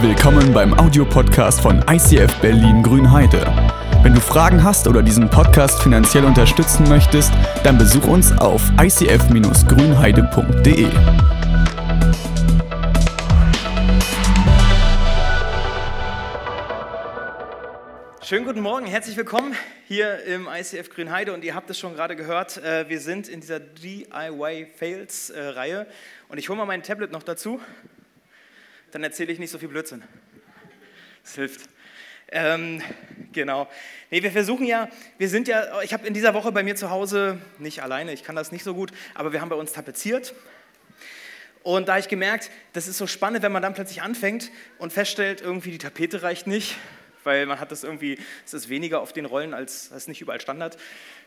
[0.00, 3.44] Willkommen beim Audiopodcast von ICF Berlin Grünheide.
[4.04, 7.32] Wenn du Fragen hast oder diesen Podcast finanziell unterstützen möchtest,
[7.64, 10.86] dann besuch uns auf icf-grünheide.de.
[18.22, 19.56] Schönen guten Morgen, herzlich willkommen
[19.88, 23.40] hier im ICF Grünheide und ihr habt es schon gerade gehört, äh, wir sind in
[23.40, 25.88] dieser DIY Fails äh, Reihe
[26.28, 27.60] und ich hole mal mein Tablet noch dazu,
[28.90, 30.02] dann erzähle ich nicht so viel Blödsinn.
[31.22, 31.68] Das hilft.
[32.30, 32.82] Ähm,
[33.32, 33.68] genau.
[34.10, 36.90] Nee, wir versuchen ja, wir sind ja, ich habe in dieser Woche bei mir zu
[36.90, 40.34] Hause, nicht alleine, ich kann das nicht so gut, aber wir haben bei uns tapeziert.
[41.62, 45.40] Und da ich gemerkt, das ist so spannend, wenn man dann plötzlich anfängt und feststellt,
[45.40, 46.76] irgendwie die Tapete reicht nicht
[47.28, 50.40] weil man hat das irgendwie, es ist weniger auf den Rollen als, als nicht überall
[50.40, 50.78] Standard.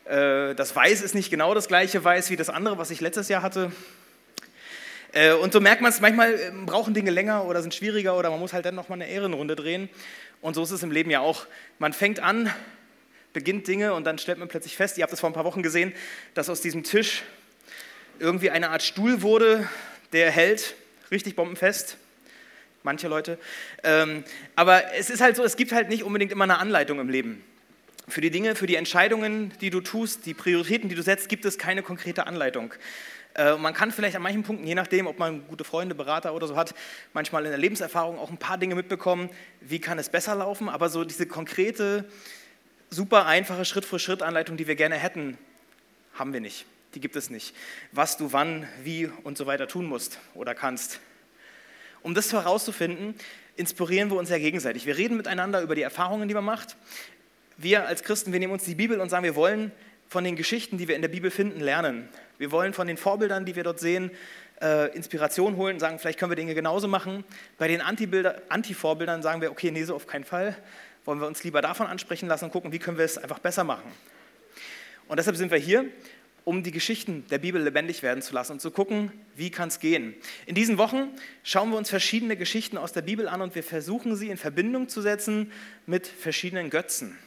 [0.05, 3.29] Äh, das Weiß ist nicht genau das gleiche Weiß wie das andere, was ich letztes
[3.29, 3.71] Jahr hatte.
[5.13, 8.29] Äh, und so merkt man es, manchmal ähm, brauchen Dinge länger oder sind schwieriger oder
[8.29, 9.89] man muss halt dann nochmal eine Ehrenrunde drehen.
[10.41, 11.45] Und so ist es im Leben ja auch.
[11.79, 12.53] Man fängt an,
[13.33, 15.63] beginnt Dinge und dann stellt man plötzlich fest, ihr habt es vor ein paar Wochen
[15.63, 15.93] gesehen,
[16.33, 17.23] dass aus diesem Tisch
[18.19, 19.67] irgendwie eine Art Stuhl wurde,
[20.13, 20.75] der hält,
[21.11, 21.97] richtig bombenfest
[22.83, 23.37] manche Leute.
[23.83, 24.23] Ähm,
[24.55, 27.43] aber es ist halt so, es gibt halt nicht unbedingt immer eine Anleitung im Leben.
[28.07, 31.45] Für die Dinge, für die Entscheidungen, die du tust, die Prioritäten, die du setzt, gibt
[31.45, 32.73] es keine konkrete Anleitung.
[33.35, 36.47] Äh, man kann vielleicht an manchen Punkten, je nachdem, ob man gute Freunde, Berater oder
[36.47, 36.73] so hat,
[37.13, 39.29] manchmal in der Lebenserfahrung auch ein paar Dinge mitbekommen,
[39.61, 42.05] wie kann es besser laufen, aber so diese konkrete,
[42.89, 45.37] super einfache Schritt-für-Schritt-Anleitung, die wir gerne hätten,
[46.13, 46.65] haben wir nicht.
[46.93, 47.55] Die gibt es nicht.
[47.93, 50.99] Was du wann, wie und so weiter tun musst oder kannst.
[52.01, 53.15] Um das herauszufinden,
[53.55, 54.85] inspirieren wir uns ja gegenseitig.
[54.85, 56.75] Wir reden miteinander über die Erfahrungen, die man macht.
[57.57, 59.71] Wir als Christen, wir nehmen uns die Bibel und sagen, wir wollen
[60.09, 62.09] von den Geschichten, die wir in der Bibel finden, lernen.
[62.41, 64.09] Wir wollen von den Vorbildern, die wir dort sehen,
[64.63, 67.23] äh, Inspiration holen, sagen, vielleicht können wir Dinge genauso machen.
[67.59, 70.57] Bei den Anti-Vorbildern sagen wir, okay, nee, so auf keinen Fall.
[71.05, 73.63] Wollen wir uns lieber davon ansprechen lassen und gucken, wie können wir es einfach besser
[73.63, 73.91] machen.
[75.07, 75.85] Und deshalb sind wir hier
[76.43, 79.79] um die Geschichten der Bibel lebendig werden zu lassen und zu gucken, wie kann es
[79.79, 80.15] gehen.
[80.47, 81.09] In diesen Wochen
[81.43, 84.89] schauen wir uns verschiedene Geschichten aus der Bibel an und wir versuchen sie in Verbindung
[84.89, 85.51] zu setzen
[85.85, 87.19] mit verschiedenen Götzen.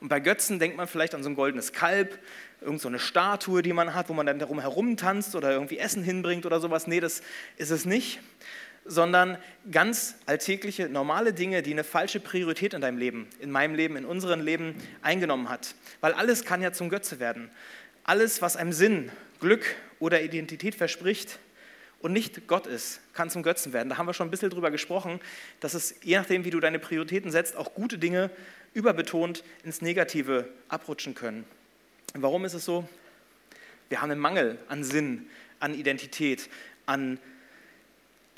[0.00, 2.18] Und bei Götzen denkt man vielleicht an so ein goldenes Kalb,
[2.60, 6.46] irgendeine so Statue, die man hat, wo man dann darum herumtanzt oder irgendwie Essen hinbringt
[6.46, 6.86] oder sowas.
[6.86, 7.22] Nee, das
[7.56, 8.20] ist es nicht,
[8.84, 9.38] sondern
[9.70, 14.04] ganz alltägliche, normale Dinge, die eine falsche Priorität in deinem Leben, in meinem Leben, in
[14.04, 15.74] unserem Leben eingenommen hat.
[16.00, 17.50] Weil alles kann ja zum Götze werden.
[18.04, 19.10] Alles, was einem Sinn,
[19.40, 21.38] Glück oder Identität verspricht
[22.00, 23.88] und nicht Gott ist, kann zum Götzen werden.
[23.88, 25.20] Da haben wir schon ein bisschen drüber gesprochen,
[25.60, 28.30] dass es, je nachdem, wie du deine Prioritäten setzt, auch gute Dinge
[28.72, 31.44] überbetont ins Negative abrutschen können.
[32.14, 32.88] Warum ist es so?
[33.88, 35.28] Wir haben einen Mangel an Sinn,
[35.60, 36.48] an Identität,
[36.86, 37.18] an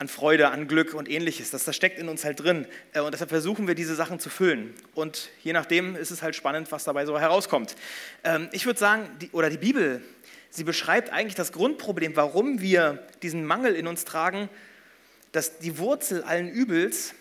[0.00, 1.50] an Freude, an Glück und ähnliches.
[1.50, 2.66] Das, das steckt in uns halt drin.
[2.94, 4.74] Äh, und deshalb versuchen wir, diese Sachen zu füllen.
[4.94, 7.76] Und je nachdem ist es halt spannend, was dabei so herauskommt.
[8.24, 10.02] Ähm, ich würde sagen, die, oder die Bibel,
[10.48, 14.48] sie beschreibt eigentlich das Grundproblem, warum wir diesen Mangel in uns tragen,
[15.32, 17.14] dass die Wurzel allen Übels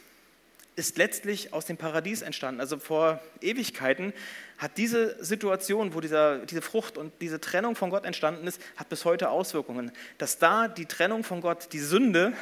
[0.78, 2.62] ist letztlich aus dem Paradies entstanden.
[2.62, 4.14] Also vor Ewigkeiten
[4.60, 8.90] hat diese Situation, wo dieser, diese Frucht und diese Trennung von Gott entstanden ist, hat
[8.90, 9.92] bis heute Auswirkungen.
[10.18, 12.34] Dass da die Trennung von Gott, die Sünde,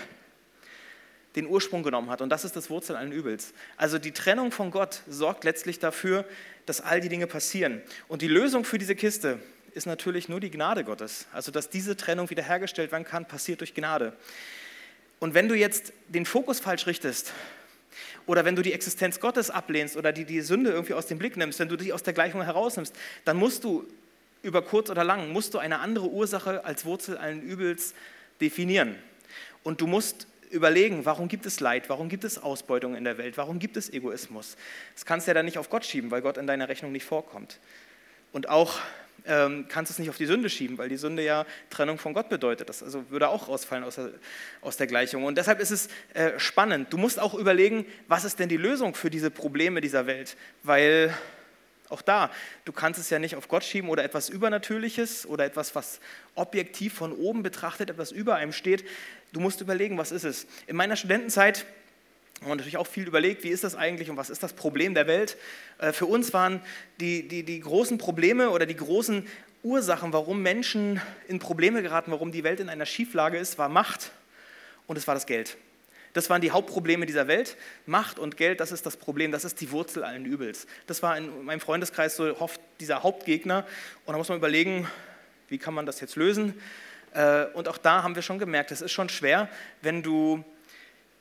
[1.35, 2.21] den Ursprung genommen hat.
[2.21, 3.53] Und das ist das Wurzel allen Übels.
[3.77, 6.25] Also die Trennung von Gott sorgt letztlich dafür,
[6.65, 7.83] dass all die Dinge passieren.
[8.07, 9.39] Und die Lösung für diese Kiste
[9.73, 11.27] ist natürlich nur die Gnade Gottes.
[11.31, 14.13] Also dass diese Trennung wiederhergestellt werden kann, passiert durch Gnade.
[15.19, 17.31] Und wenn du jetzt den Fokus falsch richtest,
[18.27, 21.37] oder wenn du die Existenz Gottes ablehnst oder die, die Sünde irgendwie aus dem Blick
[21.37, 22.95] nimmst, wenn du die aus der Gleichung herausnimmst,
[23.25, 23.87] dann musst du
[24.43, 27.93] über kurz oder lang, musst du eine andere Ursache als Wurzel allen Übels
[28.39, 28.95] definieren.
[29.63, 33.37] Und du musst überlegen, warum gibt es Leid, warum gibt es Ausbeutung in der Welt,
[33.37, 34.55] warum gibt es Egoismus.
[34.93, 37.05] Das kannst du ja dann nicht auf Gott schieben, weil Gott in deiner Rechnung nicht
[37.05, 37.59] vorkommt.
[38.31, 38.79] Und auch
[39.27, 42.29] kannst du es nicht auf die Sünde schieben, weil die Sünde ja Trennung von Gott
[42.29, 42.69] bedeutet.
[42.69, 44.11] Das also würde auch rausfallen aus der,
[44.61, 45.25] aus der Gleichung.
[45.25, 46.93] Und deshalb ist es äh, spannend.
[46.93, 51.13] Du musst auch überlegen, was ist denn die Lösung für diese Probleme dieser Welt, weil
[51.89, 52.31] auch da,
[52.65, 55.99] du kannst es ja nicht auf Gott schieben oder etwas Übernatürliches oder etwas, was
[56.35, 58.85] objektiv von oben betrachtet, etwas über einem steht.
[59.31, 60.47] Du musst überlegen, was ist es.
[60.67, 61.65] In meiner Studentenzeit
[62.41, 64.93] haben wir natürlich auch viel überlegt, wie ist das eigentlich und was ist das Problem
[64.93, 65.37] der Welt.
[65.79, 66.61] Äh, für uns waren
[66.99, 69.27] die, die, die großen Probleme oder die großen
[69.63, 74.11] Ursachen, warum Menschen in Probleme geraten, warum die Welt in einer Schieflage ist, war Macht
[74.85, 75.57] und es war das Geld.
[76.13, 77.57] Das waren die Hauptprobleme dieser Welt.
[77.85, 80.65] Macht und Geld, das ist das Problem, das ist die Wurzel allen Übels.
[80.87, 82.33] Das war in meinem Freundeskreis so
[82.79, 83.65] dieser Hauptgegner.
[84.05, 84.87] Und da muss man überlegen,
[85.49, 86.59] wie kann man das jetzt lösen?
[87.13, 89.49] Äh, und auch da haben wir schon gemerkt, es ist schon schwer,
[89.81, 90.43] wenn du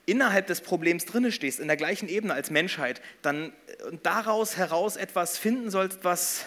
[0.06, 3.52] innerhalb des Problems drinne stehst, in der gleichen Ebene als Menschheit, dann
[4.02, 6.44] daraus heraus etwas finden sollst, was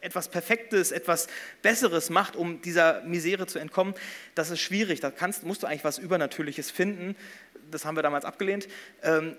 [0.00, 1.26] etwas Perfektes, etwas
[1.62, 3.94] Besseres macht, um dieser Misere zu entkommen,
[4.34, 5.00] das ist schwierig.
[5.00, 7.16] Da kannst, musst du eigentlich was Übernatürliches finden.
[7.70, 8.68] Das haben wir damals abgelehnt.
[9.02, 9.36] Ähm,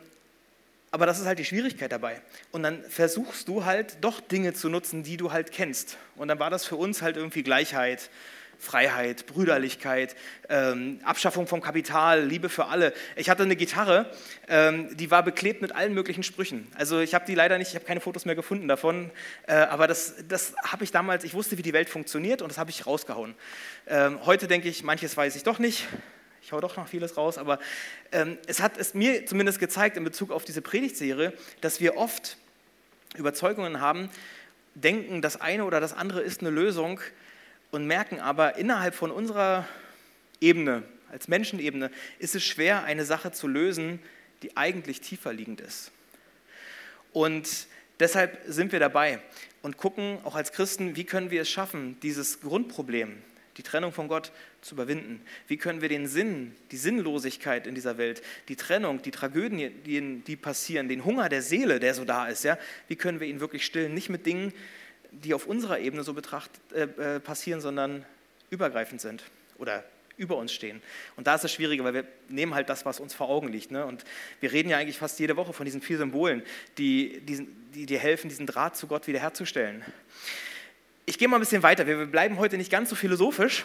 [0.92, 2.22] aber das ist halt die Schwierigkeit dabei.
[2.52, 5.98] Und dann versuchst du halt doch Dinge zu nutzen, die du halt kennst.
[6.16, 8.10] Und dann war das für uns halt irgendwie Gleichheit,
[8.60, 10.16] Freiheit, Brüderlichkeit,
[10.50, 12.94] ähm, Abschaffung vom Kapital, Liebe für alle.
[13.16, 14.12] Ich hatte eine Gitarre,
[14.48, 16.68] ähm, die war beklebt mit allen möglichen Sprüchen.
[16.76, 19.12] Also ich habe die leider nicht, ich habe keine Fotos mehr gefunden davon,
[19.48, 22.58] äh, aber das, das habe ich damals, ich wusste, wie die Welt funktioniert und das
[22.58, 23.36] habe ich rausgehauen.
[23.88, 25.88] Ähm, heute denke ich, manches weiß ich doch nicht.
[26.42, 27.60] Ich hau doch noch vieles raus, aber
[28.12, 32.38] ähm, es hat es mir zumindest gezeigt in Bezug auf diese Predigtserie, dass wir oft
[33.18, 34.10] Überzeugungen haben,
[34.74, 37.02] denken, das eine oder das andere ist eine Lösung,
[37.72, 39.68] und merken aber, innerhalb von unserer
[40.40, 44.00] Ebene, als Menschenebene, ist es schwer, eine Sache zu lösen,
[44.44, 45.92] die eigentlich tiefer liegend ist.
[47.14, 47.68] Und
[48.00, 49.20] deshalb sind wir dabei
[49.62, 53.18] und gucken auch als Christen, wie können wir es schaffen, dieses Grundproblem,
[53.58, 54.32] die Trennung von Gott
[54.62, 55.22] zu überwinden?
[55.48, 60.36] Wie können wir den Sinn, die Sinnlosigkeit in dieser Welt, die Trennung, die Tragödien, die
[60.36, 63.66] passieren, den Hunger der Seele, der so da ist, ja, wie können wir ihn wirklich
[63.66, 63.94] stillen?
[63.94, 64.54] Nicht mit Dingen,
[65.12, 68.06] die auf unserer Ebene so betrachtet, äh, äh, passieren, sondern
[68.50, 69.24] übergreifend sind
[69.58, 69.84] oder
[70.18, 70.82] über uns stehen.
[71.16, 73.72] Und da ist es schwieriger, weil wir nehmen halt das, was uns vor Augen liegt.
[73.72, 73.86] Ne?
[73.86, 74.04] Und
[74.40, 76.42] wir reden ja eigentlich fast jede Woche von diesen vier Symbolen,
[76.78, 79.84] die, die, die helfen, diesen Draht zu Gott wiederherzustellen.
[81.06, 81.86] Ich gehe mal ein bisschen weiter.
[81.86, 83.64] Wir bleiben heute nicht ganz so philosophisch,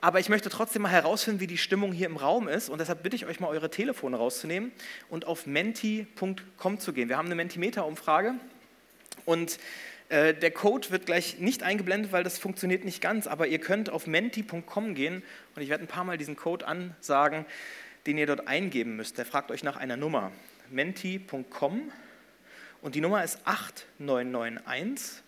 [0.00, 2.70] aber ich möchte trotzdem mal herausfinden, wie die Stimmung hier im Raum ist.
[2.70, 4.72] Und deshalb bitte ich euch mal, eure Telefone rauszunehmen
[5.10, 7.08] und auf menti.com zu gehen.
[7.08, 8.34] Wir haben eine Mentimeter-Umfrage
[9.26, 9.58] und
[10.12, 14.06] der Code wird gleich nicht eingeblendet, weil das funktioniert nicht ganz, aber ihr könnt auf
[14.06, 15.22] menti.com gehen
[15.56, 17.46] und ich werde ein paar Mal diesen Code ansagen,
[18.06, 19.16] den ihr dort eingeben müsst.
[19.16, 20.30] Der fragt euch nach einer Nummer.
[20.70, 21.90] menti.com
[22.82, 25.22] und die Nummer ist 8991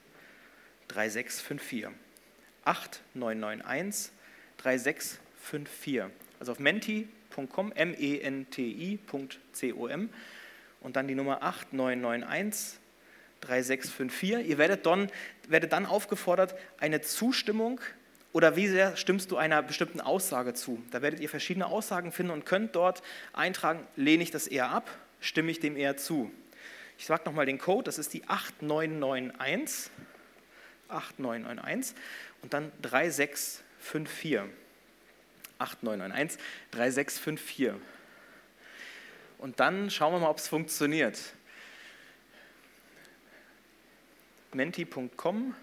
[0.88, 1.88] 3654.
[2.64, 4.12] 8991
[4.58, 6.04] 3654.
[6.40, 9.28] Also auf menti.com, M-E-N-T-I.com
[10.80, 12.80] und dann die Nummer 8991
[13.44, 14.48] 3654.
[14.48, 15.10] Ihr werdet dann,
[15.48, 17.80] werdet dann aufgefordert, eine Zustimmung
[18.32, 20.82] oder wie sehr stimmst du einer bestimmten Aussage zu?
[20.90, 23.02] Da werdet ihr verschiedene Aussagen finden und könnt dort
[23.32, 26.32] eintragen, lehne ich das eher ab, stimme ich dem eher zu.
[26.98, 29.90] Ich sage nochmal den Code, das ist die 8991,
[30.88, 31.96] 8991
[32.42, 34.40] und dann 3654.
[35.58, 36.40] 8991
[36.72, 37.74] 3654.
[39.38, 41.20] Und dann schauen wir mal, ob es funktioniert.
[44.54, 45.54] menti.com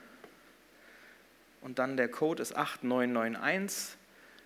[1.61, 3.97] und dann der Code ist 8991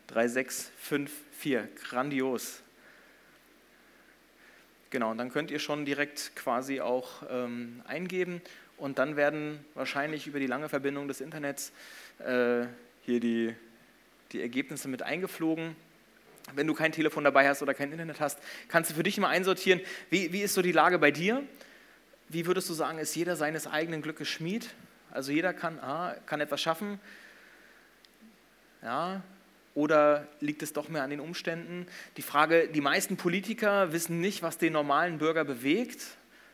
[0.08, 1.84] 3654.
[1.90, 2.62] Grandios.
[4.92, 8.42] Genau, und dann könnt ihr schon direkt quasi auch ähm, eingeben
[8.78, 11.72] und dann werden wahrscheinlich über die lange Verbindung des Internets
[12.20, 12.66] äh,
[13.02, 13.56] hier die,
[14.32, 15.76] die Ergebnisse mit eingeflogen.
[16.54, 19.30] Wenn du kein Telefon dabei hast oder kein Internet hast, kannst du für dich mal
[19.30, 21.44] einsortieren, wie, wie ist so die Lage bei dir?
[22.30, 24.74] Wie würdest du sagen, ist jeder seines eigenen Glückes Schmied?
[25.12, 27.00] Also jeder kann, ah, kann etwas schaffen.
[28.82, 29.22] Ja,
[29.74, 31.86] oder liegt es doch mehr an den Umständen?
[32.18, 36.02] Die Frage, die meisten Politiker wissen nicht, was den normalen Bürger bewegt.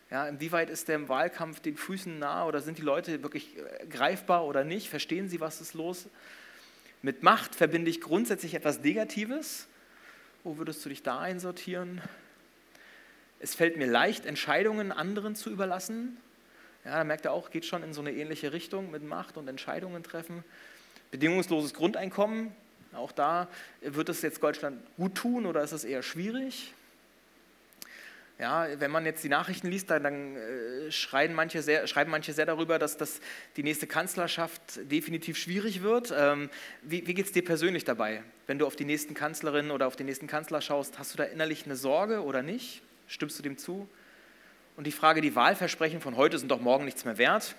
[0.09, 4.45] Ja, inwieweit ist der Wahlkampf den Füßen nah oder sind die Leute wirklich äh, greifbar
[4.45, 4.89] oder nicht?
[4.89, 6.09] Verstehen sie, was ist los?
[7.01, 9.67] Mit Macht verbinde ich grundsätzlich etwas Negatives.
[10.43, 12.01] Wo würdest du dich da einsortieren?
[13.41, 16.17] Es fällt mir leicht, Entscheidungen anderen zu überlassen.
[16.85, 19.47] Ja, da merkt er auch, geht schon in so eine ähnliche Richtung mit Macht und
[19.47, 20.43] Entscheidungen treffen.
[21.09, 22.51] Bedingungsloses Grundeinkommen,
[22.93, 23.47] auch da
[23.81, 26.73] wird es jetzt Deutschland gut tun oder ist es eher schwierig?
[28.37, 32.33] Ja, wenn man jetzt die Nachrichten liest, dann, dann äh, schreiben, manche sehr, schreiben manche
[32.33, 33.21] sehr darüber, dass das
[33.55, 36.13] die nächste Kanzlerschaft definitiv schwierig wird.
[36.15, 36.49] Ähm,
[36.81, 38.23] wie wie geht es dir persönlich dabei?
[38.47, 41.23] Wenn du auf die nächsten Kanzlerinnen oder auf den nächsten Kanzler schaust, hast du da
[41.23, 42.81] innerlich eine Sorge oder nicht?
[43.11, 43.89] Stimmst du dem zu?
[44.77, 47.55] Und die Frage, die Wahlversprechen von heute sind doch morgen nichts mehr wert.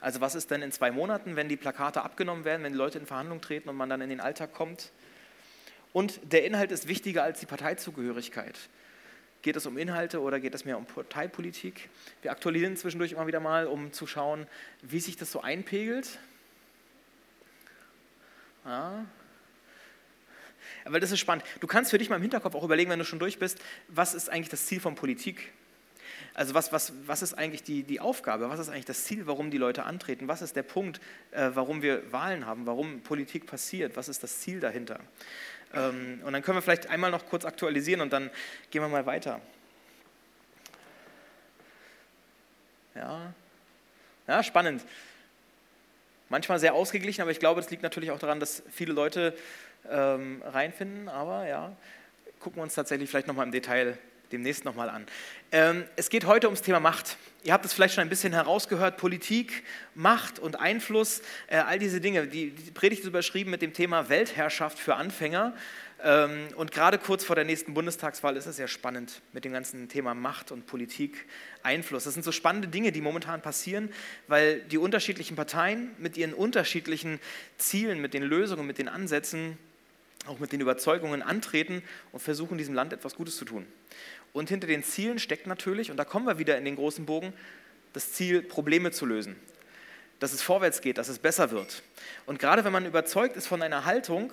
[0.00, 2.98] Also was ist denn in zwei Monaten, wenn die Plakate abgenommen werden, wenn die Leute
[2.98, 4.90] in Verhandlungen treten und man dann in den Alltag kommt?
[5.92, 8.58] Und der Inhalt ist wichtiger als die Parteizugehörigkeit.
[9.42, 11.88] Geht es um Inhalte oder geht es mehr um Parteipolitik?
[12.22, 14.48] Wir aktualisieren zwischendurch immer wieder mal, um zu schauen,
[14.82, 16.18] wie sich das so einpegelt.
[18.64, 19.04] Ja,
[20.84, 21.44] weil das ist spannend.
[21.60, 23.58] Du kannst für dich mal im Hinterkopf auch überlegen, wenn du schon durch bist,
[23.88, 25.52] was ist eigentlich das Ziel von Politik?
[26.34, 28.48] Also was, was, was ist eigentlich die, die Aufgabe?
[28.48, 30.28] Was ist eigentlich das Ziel, warum die Leute antreten?
[30.28, 31.00] Was ist der Punkt,
[31.32, 32.66] äh, warum wir Wahlen haben?
[32.66, 33.96] Warum Politik passiert?
[33.96, 34.98] Was ist das Ziel dahinter?
[35.74, 38.30] Ähm, und dann können wir vielleicht einmal noch kurz aktualisieren und dann
[38.70, 39.40] gehen wir mal weiter.
[42.94, 43.32] Ja,
[44.26, 44.84] ja spannend.
[46.30, 49.36] Manchmal sehr ausgeglichen, aber ich glaube, das liegt natürlich auch daran, dass viele Leute
[49.90, 51.08] ähm, reinfinden.
[51.08, 51.76] Aber ja,
[52.40, 53.98] gucken wir uns tatsächlich vielleicht nochmal im Detail
[54.32, 55.06] demnächst nochmal an.
[55.52, 57.16] Ähm, es geht heute ums Thema Macht.
[57.44, 62.00] Ihr habt es vielleicht schon ein bisschen herausgehört, Politik, Macht und Einfluss, äh, all diese
[62.00, 62.26] Dinge.
[62.26, 65.54] Die, die Predigt ist überschrieben mit dem Thema Weltherrschaft für Anfänger.
[66.02, 69.88] Ähm, und gerade kurz vor der nächsten Bundestagswahl ist es sehr spannend mit dem ganzen
[69.88, 71.26] Thema Macht und Politik,
[71.62, 72.04] Einfluss.
[72.04, 73.90] Das sind so spannende Dinge, die momentan passieren,
[74.26, 77.20] weil die unterschiedlichen Parteien mit ihren unterschiedlichen
[77.58, 79.58] Zielen, mit den Lösungen, mit den Ansätzen,
[80.26, 83.66] auch mit den Überzeugungen antreten und versuchen, diesem Land etwas Gutes zu tun.
[84.32, 87.32] Und hinter den Zielen steckt natürlich, und da kommen wir wieder in den großen Bogen,
[87.92, 89.36] das Ziel, Probleme zu lösen
[90.22, 91.82] dass es vorwärts geht, dass es besser wird.
[92.26, 94.32] Und gerade wenn man überzeugt ist von einer Haltung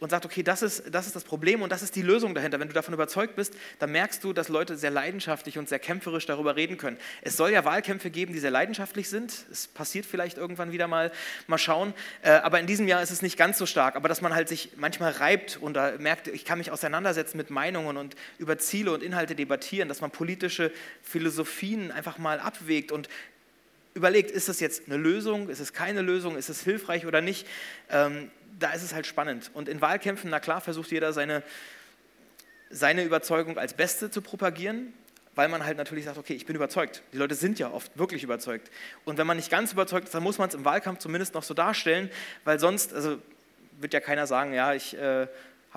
[0.00, 2.58] und sagt, okay, das ist, das ist das Problem und das ist die Lösung dahinter,
[2.58, 6.24] wenn du davon überzeugt bist, dann merkst du, dass Leute sehr leidenschaftlich und sehr kämpferisch
[6.24, 6.96] darüber reden können.
[7.20, 9.44] Es soll ja Wahlkämpfe geben, die sehr leidenschaftlich sind.
[9.52, 11.12] Es passiert vielleicht irgendwann wieder mal,
[11.46, 11.92] mal schauen.
[12.22, 13.96] Äh, aber in diesem Jahr ist es nicht ganz so stark.
[13.96, 17.50] Aber dass man halt sich manchmal reibt und da merkt, ich kann mich auseinandersetzen mit
[17.50, 23.10] Meinungen und über Ziele und Inhalte debattieren, dass man politische Philosophien einfach mal abwägt und
[23.96, 27.46] überlegt, ist das jetzt eine Lösung, ist es keine Lösung, ist es hilfreich oder nicht,
[27.90, 29.50] ähm, da ist es halt spannend.
[29.54, 31.42] Und in Wahlkämpfen, na klar, versucht jeder seine,
[32.70, 34.92] seine Überzeugung als Beste zu propagieren,
[35.34, 37.02] weil man halt natürlich sagt, okay, ich bin überzeugt.
[37.12, 38.70] Die Leute sind ja oft wirklich überzeugt.
[39.04, 41.42] Und wenn man nicht ganz überzeugt ist, dann muss man es im Wahlkampf zumindest noch
[41.42, 42.10] so darstellen,
[42.44, 43.18] weil sonst, also
[43.78, 45.26] wird ja keiner sagen, ja, ich äh,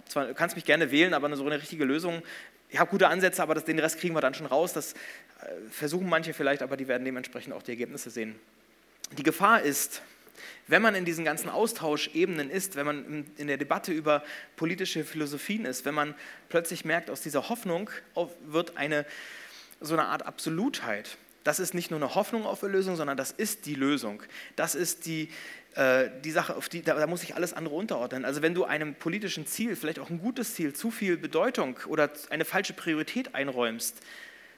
[0.08, 2.24] zwar, kannst mich gerne wählen, aber so eine richtige Lösung
[2.70, 4.74] ich habe gute Ansätze, aber das, den Rest kriegen wir dann schon raus.
[4.74, 4.96] Das äh,
[5.72, 8.36] versuchen manche vielleicht, aber die werden dementsprechend auch die Ergebnisse sehen.
[9.18, 10.02] Die Gefahr ist,
[10.68, 14.24] wenn man in diesen ganzen Austauschebenen ist, wenn man in der Debatte über
[14.56, 16.14] politische Philosophien ist, wenn man
[16.48, 17.90] plötzlich merkt, aus dieser Hoffnung
[18.46, 19.06] wird eine
[19.82, 21.18] so eine Art Absolutheit.
[21.44, 24.24] Das ist nicht nur eine Hoffnung auf eine Lösung, sondern das ist die Lösung.
[24.56, 25.30] Das ist die,
[25.76, 28.26] äh, die Sache, auf die, da, da, muss sich alles andere unterordnen.
[28.26, 32.10] Also wenn du einem politischen Ziel, vielleicht auch ein gutes Ziel, zu viel Bedeutung oder
[32.30, 33.98] eine falsche Priorität einräumst,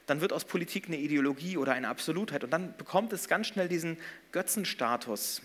[0.06, 3.68] dann wird aus Politik eine Ideologie oder eine Absolutheit und dann bekommt es ganz schnell
[3.68, 3.96] diesen
[4.32, 5.42] Götzenstatus,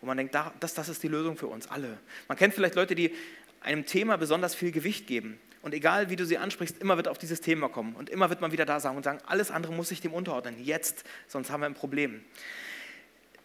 [0.00, 1.98] wo man denkt, das, das ist die Lösung für uns alle.
[2.28, 3.12] Man kennt vielleicht Leute, die
[3.60, 5.40] einem Thema besonders viel Gewicht geben.
[5.66, 7.96] Und egal, wie du sie ansprichst, immer wird auf dieses Thema kommen.
[7.96, 10.62] Und immer wird man wieder da sagen und sagen, alles andere muss sich dem unterordnen.
[10.62, 12.22] Jetzt, sonst haben wir ein Problem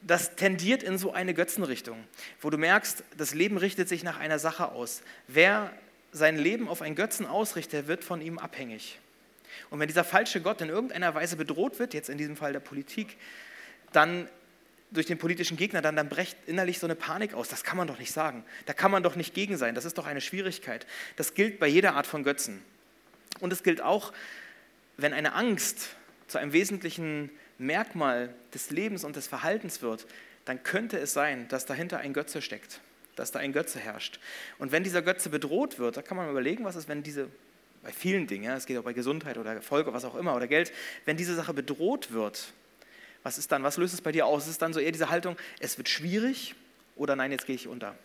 [0.01, 2.03] das tendiert in so eine Götzenrichtung,
[2.41, 5.03] wo du merkst, das Leben richtet sich nach einer Sache aus.
[5.27, 5.71] Wer
[6.11, 8.99] sein Leben auf einen Götzen ausrichtet, wird von ihm abhängig.
[9.69, 12.59] Und wenn dieser falsche Gott in irgendeiner Weise bedroht wird, jetzt in diesem Fall der
[12.59, 13.17] Politik,
[13.91, 14.27] dann
[14.91, 17.47] durch den politischen Gegner, dann, dann brecht innerlich so eine Panik aus.
[17.47, 18.43] Das kann man doch nicht sagen.
[18.65, 19.73] Da kann man doch nicht gegen sein.
[19.73, 20.85] Das ist doch eine Schwierigkeit.
[21.15, 22.61] Das gilt bei jeder Art von Götzen.
[23.39, 24.11] Und es gilt auch,
[24.97, 25.95] wenn eine Angst
[26.27, 30.07] zu einem wesentlichen Merkmal des Lebens und des Verhaltens wird,
[30.45, 32.81] dann könnte es sein, dass dahinter ein Götze steckt,
[33.15, 34.19] dass da ein Götze herrscht.
[34.57, 37.29] Und wenn dieser Götze bedroht wird, da kann man überlegen, was ist, wenn diese,
[37.83, 40.47] bei vielen Dingen, ja, es geht auch bei Gesundheit oder Erfolg, was auch immer, oder
[40.47, 40.73] Geld,
[41.05, 42.53] wenn diese Sache bedroht wird,
[43.23, 44.43] was ist dann, was löst es bei dir aus?
[44.43, 46.55] Ist es dann so eher diese Haltung, es wird schwierig
[46.95, 47.95] oder nein, jetzt gehe ich unter?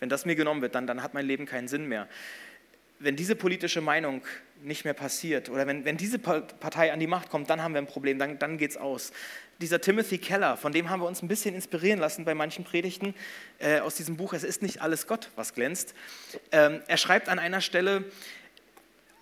[0.00, 2.08] Wenn das mir genommen wird, dann, dann hat mein Leben keinen Sinn mehr
[3.02, 4.22] wenn diese politische Meinung
[4.62, 7.80] nicht mehr passiert oder wenn, wenn diese Partei an die Macht kommt, dann haben wir
[7.80, 9.12] ein Problem, dann, dann geht es aus.
[9.60, 13.14] Dieser Timothy Keller, von dem haben wir uns ein bisschen inspirieren lassen bei manchen Predigten
[13.58, 15.94] äh, aus diesem Buch, Es ist nicht alles Gott, was glänzt.
[16.52, 18.04] Ähm, er schreibt an einer Stelle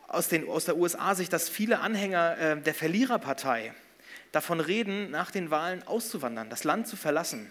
[0.09, 3.73] aus, den, aus der USA-Sicht, dass viele Anhänger äh, der Verliererpartei
[4.33, 7.51] davon reden, nach den Wahlen auszuwandern, das Land zu verlassen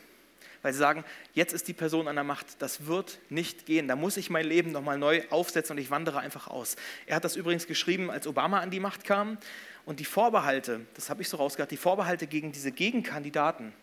[0.61, 3.95] weil sie sagen, jetzt ist die Person an der Macht, das wird nicht gehen, da
[3.95, 6.75] muss ich mein Leben nochmal neu aufsetzen und ich wandere einfach aus.
[7.05, 9.37] Er hat das übrigens geschrieben, als Obama an die Macht kam
[9.85, 13.73] und die Vorbehalte, das habe ich so rausgehört, die Vorbehalte gegen diese Gegenkandidaten,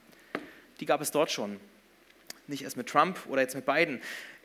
[0.81, 1.59] die gab es dort schon.
[2.47, 4.01] Nicht erst mit Trump oder jetzt mit Biden.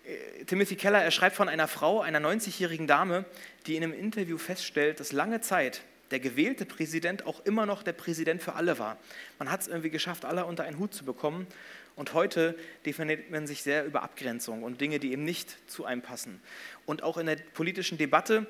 [0.05, 3.25] Äh, Timothy Keller, er schreibt von einer Frau, einer 90-jährigen Dame,
[3.67, 7.93] die in einem Interview feststellt, dass lange Zeit der gewählte Präsident auch immer noch der
[7.93, 8.97] Präsident für alle war.
[9.39, 11.47] Man hat es irgendwie geschafft, alle unter einen Hut zu bekommen.
[11.95, 16.01] Und heute definiert man sich sehr über Abgrenzung und Dinge, die eben nicht zu einem
[16.01, 16.41] passen.
[16.85, 18.47] Und auch in der politischen Debatte,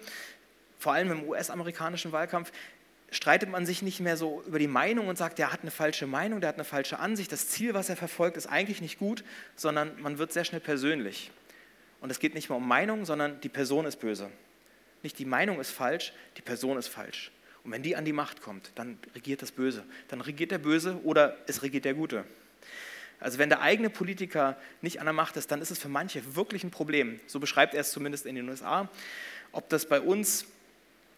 [0.77, 2.51] vor allem im US-amerikanischen Wahlkampf,
[3.11, 6.07] streitet man sich nicht mehr so über die Meinung und sagt, der hat eine falsche
[6.07, 9.23] Meinung, der hat eine falsche Ansicht, das Ziel, was er verfolgt, ist eigentlich nicht gut,
[9.55, 11.29] sondern man wird sehr schnell persönlich.
[11.99, 14.29] Und es geht nicht mehr um Meinung, sondern die Person ist böse.
[15.03, 17.31] Nicht die Meinung ist falsch, die Person ist falsch.
[17.63, 19.83] Und wenn die an die Macht kommt, dann regiert das Böse.
[20.07, 22.25] Dann regiert der Böse oder es regiert der Gute.
[23.19, 26.35] Also wenn der eigene Politiker nicht an der Macht ist, dann ist es für manche
[26.35, 27.19] wirklich ein Problem.
[27.27, 28.89] So beschreibt er es zumindest in den USA.
[29.51, 30.45] Ob das bei uns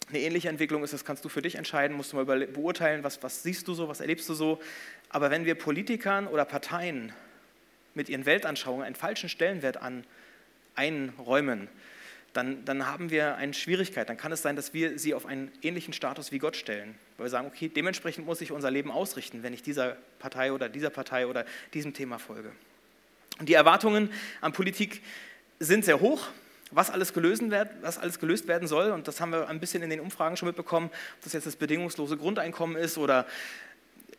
[0.10, 3.24] eine ähnliche Entwicklung ist, das kannst du für dich entscheiden, musst du mal beurteilen, was,
[3.24, 4.62] was siehst du so, was erlebst du so.
[5.10, 7.14] Aber wenn wir Politikern oder Parteien
[7.94, 10.04] mit ihren Weltanschauungen einen falschen Stellenwert an,
[10.76, 11.70] einräumen,
[12.34, 14.10] dann, dann haben wir eine Schwierigkeit.
[14.10, 16.96] Dann kann es sein, dass wir sie auf einen ähnlichen Status wie Gott stellen.
[17.18, 20.68] Weil wir sagen, okay, dementsprechend muss ich unser Leben ausrichten, wenn ich dieser Partei oder
[20.68, 22.52] dieser Partei oder diesem Thema folge.
[23.40, 24.10] Und die Erwartungen
[24.42, 25.02] an Politik
[25.60, 26.28] sind sehr hoch,
[26.72, 28.92] was alles, gelöst werden, was alles gelöst werden soll.
[28.92, 31.56] Und das haben wir ein bisschen in den Umfragen schon mitbekommen, ob das jetzt das
[31.56, 33.28] bedingungslose Grundeinkommen ist oder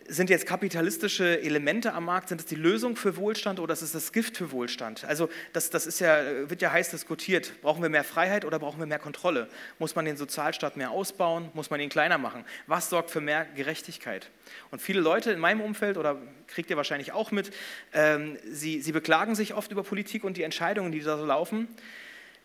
[0.07, 3.93] sind jetzt kapitalistische Elemente am Markt, sind es die Lösung für Wohlstand oder ist es
[3.93, 5.05] das Gift für Wohlstand?
[5.05, 7.53] Also das, das ist ja, wird ja heiß diskutiert.
[7.63, 9.49] Brauchen wir mehr Freiheit oder brauchen wir mehr Kontrolle?
[9.79, 11.51] Muss man den Sozialstaat mehr ausbauen?
[11.55, 12.45] Muss man ihn kleiner machen?
[12.67, 14.31] Was sorgt für mehr Gerechtigkeit?
[14.71, 17.53] Und viele Leute in meinem Umfeld, oder kriegt ihr wahrscheinlich auch mit,
[17.93, 21.69] ähm, sie, sie beklagen sich oft über Politik und die Entscheidungen, die da so laufen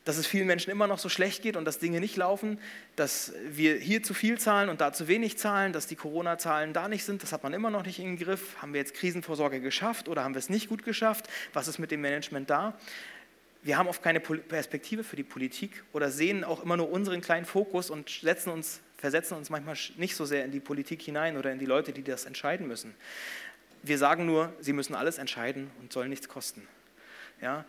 [0.06, 2.60] dass es vielen Menschen immer noch so schlecht geht und dass Dinge nicht laufen,
[2.96, 6.88] dass wir hier zu viel zahlen und da zu wenig zahlen, dass die Corona-Zahlen da
[6.88, 8.56] nicht sind, das hat man immer noch nicht in den Griff.
[8.62, 11.29] Haben wir jetzt Krisenvorsorge geschafft oder haben wir es nicht gut geschafft?
[11.53, 12.77] Was ist mit dem Management da?
[13.62, 17.46] Wir haben oft keine Perspektive für die Politik oder sehen auch immer nur unseren kleinen
[17.46, 21.51] Fokus und setzen uns, versetzen uns manchmal nicht so sehr in die Politik hinein oder
[21.51, 22.96] in die Leute, die das entscheiden müssen.
[23.84, 26.65] Wir sagen nur, sie müssen alles entscheiden und sollen nichts kosten.
[27.41, 27.65] Ja?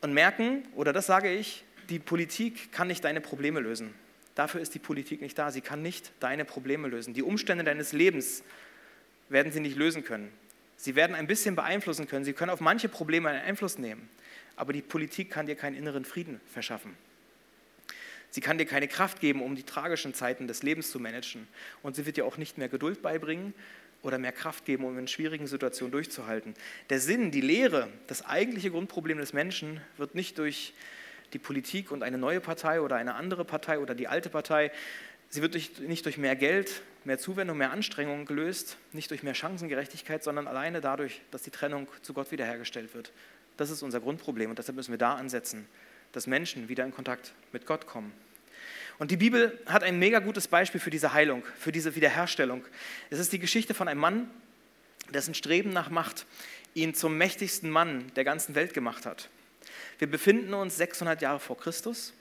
[0.00, 3.94] Und merken, oder das sage ich, die Politik kann nicht deine Probleme lösen.
[4.34, 5.50] Dafür ist die Politik nicht da.
[5.50, 7.14] Sie kann nicht deine Probleme lösen.
[7.14, 8.42] Die Umstände deines Lebens
[9.28, 10.30] werden sie nicht lösen können.
[10.76, 12.24] Sie werden ein bisschen beeinflussen können.
[12.24, 14.08] Sie können auf manche Probleme einen Einfluss nehmen.
[14.56, 16.96] Aber die Politik kann dir keinen inneren Frieden verschaffen.
[18.30, 21.48] Sie kann dir keine Kraft geben, um die tragischen Zeiten des Lebens zu managen.
[21.82, 23.52] Und sie wird dir auch nicht mehr Geduld beibringen
[24.02, 26.54] oder mehr Kraft geben, um in schwierigen Situationen durchzuhalten.
[26.88, 30.74] Der Sinn, die Lehre, das eigentliche Grundproblem des Menschen wird nicht durch
[31.32, 34.72] die Politik und eine neue Partei oder eine andere Partei oder die alte Partei,
[35.28, 39.34] sie wird durch, nicht durch mehr Geld, mehr Zuwendung, mehr Anstrengung gelöst, nicht durch mehr
[39.34, 43.12] Chancengerechtigkeit, sondern alleine dadurch, dass die Trennung zu Gott wiederhergestellt wird.
[43.56, 45.66] Das ist unser Grundproblem und deshalb müssen wir da ansetzen,
[46.12, 48.12] dass Menschen wieder in Kontakt mit Gott kommen.
[49.00, 52.62] Und die Bibel hat ein mega gutes Beispiel für diese Heilung, für diese Wiederherstellung.
[53.08, 54.30] Es ist die Geschichte von einem Mann,
[55.08, 56.26] dessen Streben nach Macht
[56.74, 59.30] ihn zum mächtigsten Mann der ganzen Welt gemacht hat.
[59.98, 62.12] Wir befinden uns 600 Jahre vor Christus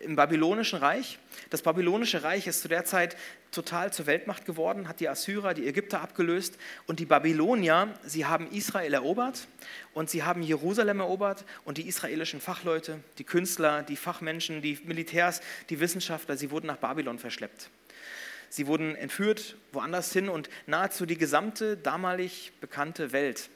[0.00, 1.18] im babylonischen Reich.
[1.48, 3.16] Das babylonische Reich ist zu der Zeit
[3.50, 8.50] total zur Weltmacht geworden, hat die Assyrer, die Ägypter abgelöst und die Babylonier, sie haben
[8.50, 9.46] Israel erobert
[9.94, 15.40] und sie haben Jerusalem erobert und die israelischen Fachleute, die Künstler, die Fachmenschen, die Militärs,
[15.68, 17.70] die Wissenschaftler, sie wurden nach Babylon verschleppt.
[18.48, 23.48] Sie wurden entführt woanders hin und nahezu die gesamte damalig bekannte Welt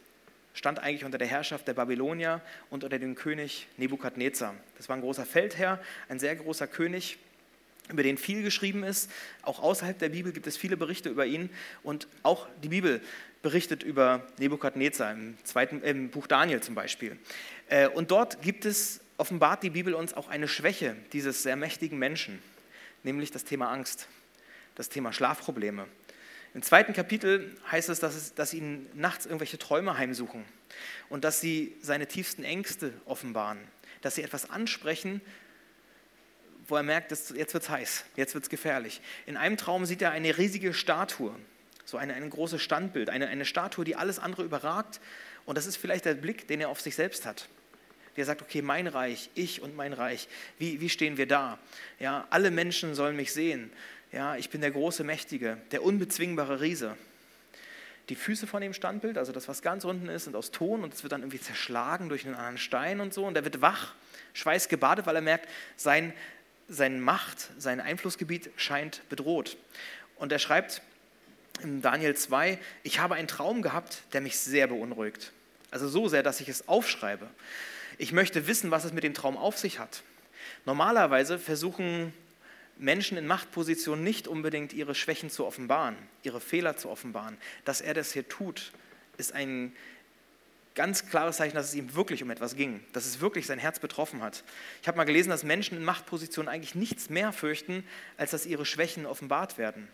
[0.54, 4.54] stand eigentlich unter der Herrschaft der Babylonier und unter dem König Nebukadnezar.
[4.76, 7.18] Das war ein großer Feldherr, ein sehr großer König,
[7.90, 9.10] über den viel geschrieben ist.
[9.42, 11.50] Auch außerhalb der Bibel gibt es viele Berichte über ihn
[11.82, 13.00] und auch die Bibel
[13.42, 17.18] berichtet über Nebukadnezar im, zweiten, im Buch Daniel zum Beispiel.
[17.68, 21.98] Äh, und dort gibt es, offenbart die Bibel uns auch eine Schwäche dieses sehr mächtigen
[21.98, 22.42] Menschen,
[23.02, 24.08] nämlich das Thema Angst,
[24.74, 25.86] das Thema Schlafprobleme.
[26.54, 30.44] Im zweiten Kapitel heißt es, dass, es, dass ihn nachts irgendwelche Träume heimsuchen
[31.08, 33.58] und dass sie seine tiefsten Ängste offenbaren,
[34.00, 35.20] dass sie etwas ansprechen,
[36.68, 39.00] wo er merkt, dass jetzt wird es heiß, jetzt wird es gefährlich.
[39.26, 41.34] In einem Traum sieht er eine riesige Statue,
[41.84, 45.00] so eine, ein großes Standbild, eine, eine Statue, die alles andere überragt.
[45.44, 47.48] Und das ist vielleicht der Blick, den er auf sich selbst hat.
[48.16, 51.58] Der sagt, okay, mein Reich, ich und mein Reich, wie, wie stehen wir da?
[51.98, 53.70] Ja, alle Menschen sollen mich sehen.
[54.12, 56.96] Ja, ich bin der große Mächtige, der unbezwingbare Riese.
[58.10, 60.92] Die Füße von dem Standbild, also das, was ganz unten ist, sind aus Ton und
[60.92, 63.24] es wird dann irgendwie zerschlagen durch einen anderen Stein und so.
[63.24, 63.94] Und er wird wach,
[64.34, 66.12] schweißgebadet, weil er merkt, sein,
[66.68, 69.56] seine Macht, sein Einflussgebiet scheint bedroht.
[70.16, 70.82] Und er schreibt
[71.62, 75.32] in Daniel 2, ich habe einen Traum gehabt, der mich sehr beunruhigt.
[75.70, 77.28] Also so sehr, dass ich es aufschreibe.
[77.98, 80.02] Ich möchte wissen, was es mit dem Traum auf sich hat.
[80.66, 82.12] Normalerweise versuchen
[82.76, 87.36] Menschen in Machtpositionen nicht unbedingt ihre Schwächen zu offenbaren, ihre Fehler zu offenbaren.
[87.64, 88.72] Dass er das hier tut,
[89.16, 89.74] ist ein
[90.74, 93.78] ganz klares Zeichen, dass es ihm wirklich um etwas ging, dass es wirklich sein Herz
[93.78, 94.42] betroffen hat.
[94.82, 97.84] Ich habe mal gelesen, dass Menschen in Machtpositionen eigentlich nichts mehr fürchten,
[98.16, 99.88] als dass ihre Schwächen offenbart werden.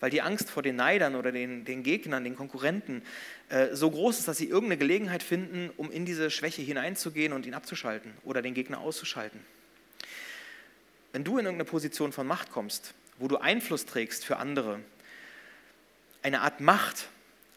[0.00, 3.02] Weil die Angst vor den Neidern oder den, den Gegnern, den Konkurrenten
[3.48, 7.46] äh, so groß ist, dass sie irgendeine Gelegenheit finden, um in diese Schwäche hineinzugehen und
[7.46, 9.40] ihn abzuschalten oder den Gegner auszuschalten.
[11.12, 14.80] Wenn du in irgendeine Position von Macht kommst, wo du Einfluss trägst für andere,
[16.22, 17.08] eine Art Macht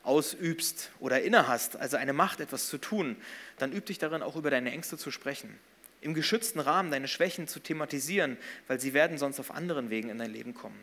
[0.07, 3.17] ausübst oder innehast, also eine Macht, etwas zu tun,
[3.57, 5.59] dann üb dich darin, auch über deine Ängste zu sprechen.
[6.01, 10.17] Im geschützten Rahmen deine Schwächen zu thematisieren, weil sie werden sonst auf anderen Wegen in
[10.17, 10.79] dein Leben kommen.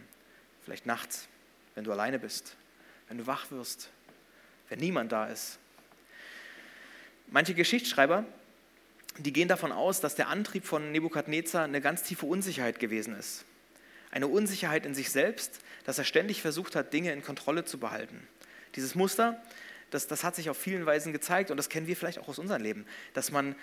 [0.65, 1.29] Vielleicht nachts,
[1.75, 2.57] wenn du alleine bist,
[3.09, 3.91] wenn du wach wirst,
[4.69, 5.59] wenn niemand da ist.
[7.29, 8.25] Manche Geschichtsschreiber,
[9.19, 13.45] die gehen davon aus, dass der Antrieb von Nebukadnezar eine ganz tiefe Unsicherheit gewesen ist.
[14.11, 18.27] Eine Unsicherheit in sich selbst, dass er ständig versucht hat, Dinge in Kontrolle zu behalten.
[18.77, 19.41] Dieses Muster,
[19.91, 22.39] das, das hat sich auf vielen Weisen gezeigt und das kennen wir vielleicht auch aus
[22.39, 23.55] unserem Leben, dass man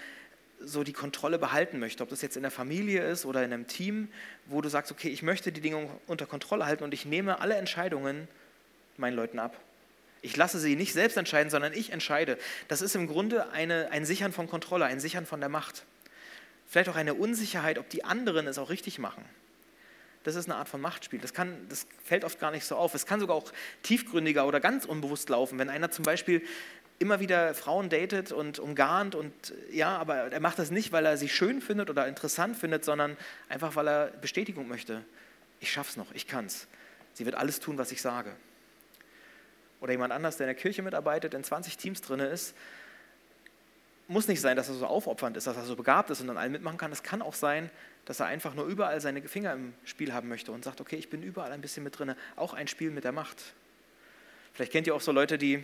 [0.63, 3.67] so die Kontrolle behalten möchte, ob das jetzt in der Familie ist oder in einem
[3.67, 4.10] Team,
[4.45, 7.56] wo du sagst, okay, ich möchte die Dinge unter Kontrolle halten und ich nehme alle
[7.56, 8.28] Entscheidungen
[8.97, 9.60] meinen Leuten ab.
[10.21, 12.38] Ich lasse sie nicht selbst entscheiden, sondern ich entscheide.
[12.67, 15.84] Das ist im Grunde eine, ein Sichern von Kontrolle, ein Sichern von der Macht.
[16.67, 19.26] Vielleicht auch eine Unsicherheit, ob die anderen es auch richtig machen.
[20.23, 21.19] Das ist eine Art von Machtspiel.
[21.19, 22.93] Das, kann, das fällt oft gar nicht so auf.
[22.93, 23.51] Es kann sogar auch
[23.84, 26.43] tiefgründiger oder ganz unbewusst laufen, wenn einer zum Beispiel
[26.99, 29.34] immer wieder Frauen datet und umgarnt und
[29.71, 33.17] ja, aber er macht das nicht, weil er sie schön findet oder interessant findet, sondern
[33.49, 35.03] einfach, weil er Bestätigung möchte.
[35.60, 36.67] Ich schaff's noch, ich kann's.
[37.13, 38.36] Sie wird alles tun, was ich sage.
[39.79, 42.53] Oder jemand anders, der in der Kirche mitarbeitet, in 20 Teams drin ist,
[44.12, 46.38] muss nicht sein, dass er so aufopfernd ist, dass er so begabt ist und dann
[46.38, 46.91] allen mitmachen kann.
[46.91, 47.69] Es kann auch sein,
[48.06, 51.10] dass er einfach nur überall seine Finger im Spiel haben möchte und sagt, okay, ich
[51.10, 53.54] bin überall ein bisschen mit drin, auch ein Spiel mit der Macht.
[54.54, 55.63] Vielleicht kennt ihr auch so Leute, die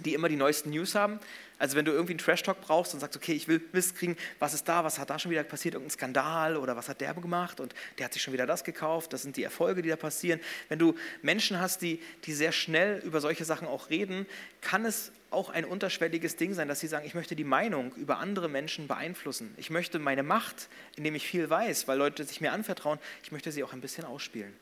[0.00, 1.20] die immer die neuesten News haben.
[1.58, 4.54] Also wenn du irgendwie einen Trash-Talk brauchst und sagst, okay, ich will Wissen kriegen, was
[4.54, 7.60] ist da, was hat da schon wieder passiert, irgendein Skandal oder was hat der gemacht
[7.60, 10.40] und der hat sich schon wieder das gekauft, das sind die Erfolge, die da passieren.
[10.70, 14.26] Wenn du Menschen hast, die, die sehr schnell über solche Sachen auch reden,
[14.62, 18.18] kann es auch ein unterschwelliges Ding sein, dass sie sagen, ich möchte die Meinung über
[18.18, 19.54] andere Menschen beeinflussen.
[19.58, 23.52] Ich möchte meine Macht, indem ich viel weiß, weil Leute sich mir anvertrauen, ich möchte
[23.52, 24.52] sie auch ein bisschen ausspielen.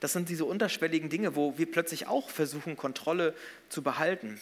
[0.00, 3.34] Das sind diese unterschwelligen Dinge, wo wir plötzlich auch versuchen, Kontrolle
[3.68, 4.40] zu behalten.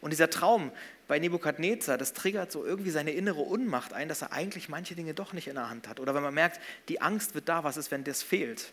[0.00, 0.72] Und dieser Traum
[1.08, 5.14] bei Nebukadnezar, das triggert so irgendwie seine innere Unmacht ein, dass er eigentlich manche Dinge
[5.14, 6.00] doch nicht in der Hand hat.
[6.00, 8.72] Oder wenn man merkt, die Angst wird da, was ist, wenn das fehlt?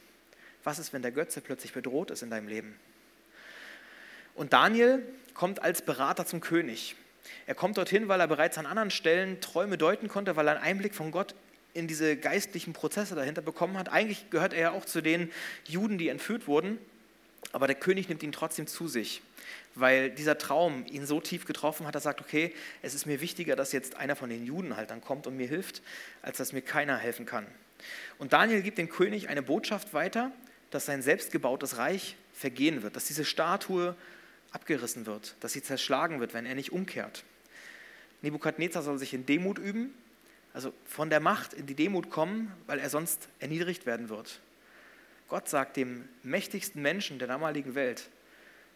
[0.64, 2.80] Was ist, wenn der Götze plötzlich bedroht ist in deinem Leben?
[4.36, 6.96] Und Daniel kommt als Berater zum König.
[7.46, 10.64] Er kommt dorthin, weil er bereits an anderen Stellen Träume deuten konnte, weil er einen
[10.64, 11.36] Einblick von Gott
[11.74, 13.90] in diese geistlichen Prozesse dahinter bekommen hat.
[13.90, 15.32] Eigentlich gehört er ja auch zu den
[15.66, 16.78] Juden, die entführt wurden,
[17.52, 19.22] aber der König nimmt ihn trotzdem zu sich
[19.76, 23.22] weil dieser Traum ihn so tief getroffen hat, dass er sagt, okay, es ist mir
[23.22, 25.82] wichtiger, dass jetzt einer von den Juden halt dann kommt und mir hilft,
[26.22, 27.46] als dass mir keiner helfen kann.
[28.18, 30.32] Und Daniel gibt dem König eine Botschaft weiter,
[30.72, 33.96] dass sein selbstgebautes Reich vergehen wird, dass diese Statue
[34.52, 37.24] abgerissen wird, dass sie zerschlagen wird, wenn er nicht umkehrt.
[38.22, 39.94] Nebukadnezar soll sich in Demut üben,
[40.54, 44.42] also von der Macht in die Demut kommen, weil er sonst erniedrigt werden wird.
[45.28, 48.10] Gott sagt dem mächtigsten Menschen der damaligen Welt,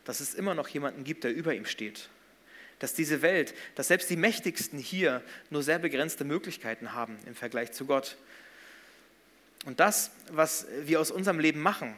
[0.06, 2.10] dass es immer noch jemanden gibt, der über ihm steht.
[2.80, 7.72] Dass diese Welt, dass selbst die Mächtigsten hier nur sehr begrenzte Möglichkeiten haben im Vergleich
[7.72, 8.18] zu Gott.
[9.66, 11.96] Und das, was wir aus unserem Leben machen,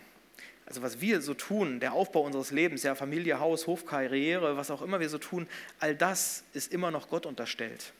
[0.68, 4.72] also was wir so tun, der Aufbau unseres Lebens, ja Familie, Haus, Hof, Karriere, was
[4.72, 5.48] auch immer wir so tun,
[5.80, 7.94] all das ist immer noch Gott unterstellt.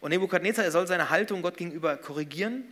[0.00, 2.64] Und Nebukadnezar, er soll seine Haltung Gott gegenüber korrigieren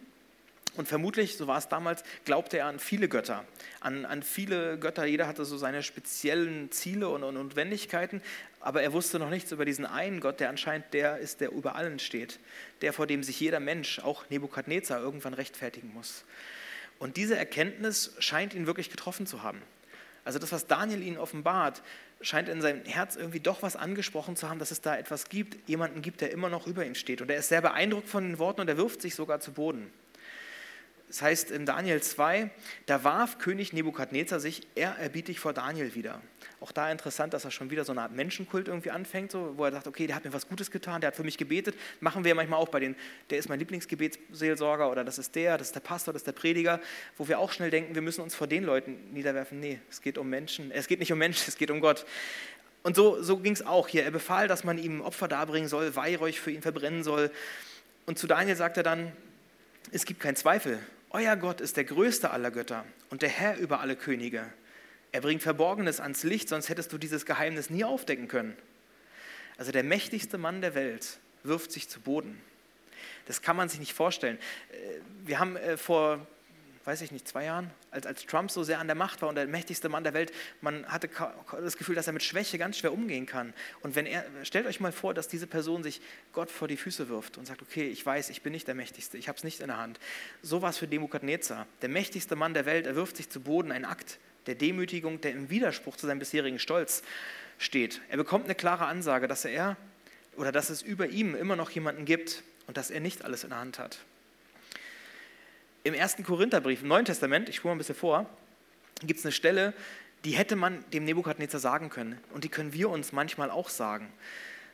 [0.77, 3.45] und vermutlich, so war es damals, glaubte er an viele Götter,
[3.81, 5.05] an, an viele Götter.
[5.05, 8.21] Jeder hatte so seine speziellen Ziele und, und Notwendigkeiten,
[8.61, 11.77] aber er wusste noch nichts über diesen einen Gott, der anscheinend der ist, der über
[11.77, 12.41] allen steht,
[12.81, 16.25] der vor dem sich jeder Mensch, auch Nebukadnezar, irgendwann rechtfertigen muss.
[16.99, 19.63] Und diese Erkenntnis scheint ihn wirklich getroffen zu haben.
[20.25, 21.83] Also das, was Daniel ihnen offenbart,
[22.21, 25.69] scheint in seinem Herz irgendwie doch was angesprochen zu haben, dass es da etwas gibt,
[25.69, 27.21] jemanden gibt, der immer noch über ihm steht.
[27.21, 29.91] Und er ist sehr beeindruckt von den Worten und er wirft sich sogar zu Boden.
[31.15, 32.51] Das heißt in Daniel 2,
[32.87, 36.21] da warf König Nebukadnezar sich ehrerbietig vor Daniel wieder.
[36.59, 39.65] Auch da interessant, dass er schon wieder so eine Art Menschenkult irgendwie anfängt, so, wo
[39.65, 41.77] er sagt, okay, der hat mir was Gutes getan, der hat für mich gebetet.
[42.01, 42.97] Machen wir ja manchmal auch bei den,
[43.31, 46.33] der ist mein Lieblingsgebetsseelsorger oder das ist der, das ist der Pastor, das ist der
[46.33, 46.81] Prediger,
[47.17, 49.61] wo wir auch schnell denken, wir müssen uns vor den Leuten niederwerfen.
[49.61, 52.07] Nee, es geht um Menschen, es geht nicht um Menschen, es geht um Gott.
[52.83, 54.03] Und so, so ging es auch hier.
[54.03, 57.31] Er befahl, dass man ihm Opfer darbringen soll, Weihräuch für ihn verbrennen soll.
[58.05, 59.13] Und zu Daniel sagt er dann,
[59.93, 60.81] es gibt keinen Zweifel,
[61.15, 64.53] euer Gott ist der größte aller Götter und der Herr über alle Könige.
[65.13, 68.57] Er bringt Verborgenes ans Licht, sonst hättest du dieses Geheimnis nie aufdecken können.
[69.57, 72.41] Also der mächtigste Mann der Welt wirft sich zu Boden.
[73.27, 74.39] Das kann man sich nicht vorstellen.
[74.73, 76.27] Äh, wir haben äh, vor
[76.85, 79.37] weiß ich nicht, zwei Jahren, als, als Trump so sehr an der Macht war und
[79.37, 81.09] der mächtigste Mann der Welt, man hatte
[81.63, 83.55] das Gefühl, dass er mit Schwäche ganz schwer umgehen kann.
[83.81, 86.01] Und wenn er, stellt euch mal vor, dass diese Person sich
[86.33, 89.17] Gott vor die Füße wirft und sagt, okay, ich weiß, ich bin nicht der Mächtigste,
[89.17, 89.99] ich habe es nicht in der Hand.
[90.43, 91.67] So war es für Nebukadnezar.
[91.83, 95.33] Der mächtigste Mann der Welt, er wirft sich zu Boden, ein Akt der Demütigung, der
[95.33, 97.03] im Widerspruch zu seinem bisherigen Stolz.
[97.59, 98.01] steht.
[98.09, 99.77] Er bekommt eine klare Ansage, dass er
[100.37, 103.51] oder dass es über ihm immer noch jemanden gibt und dass er nicht alles in
[103.51, 103.99] der Hand hat.
[105.85, 108.27] Im ersten Korintherbrief, im Neuen Testament, ich spule mal ein bisschen vor,
[109.03, 109.75] gibt es eine Stelle,
[110.25, 112.19] die hätte man dem Nebukadnezar sagen können.
[112.33, 114.11] Und die können wir uns manchmal auch sagen.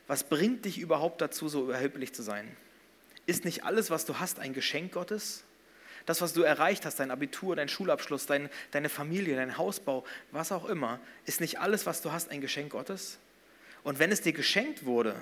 [0.07, 2.49] Was bringt dich überhaupt dazu, so überheblich zu sein?
[3.25, 5.43] Ist nicht alles, was du hast, ein Geschenk Gottes?
[6.05, 10.53] Das, was du erreicht hast, dein Abitur, dein Schulabschluss, dein, deine Familie, dein Hausbau, was
[10.53, 13.19] auch immer, ist nicht alles, was du hast, ein Geschenk Gottes?
[13.83, 15.15] Und wenn es dir geschenkt wurde,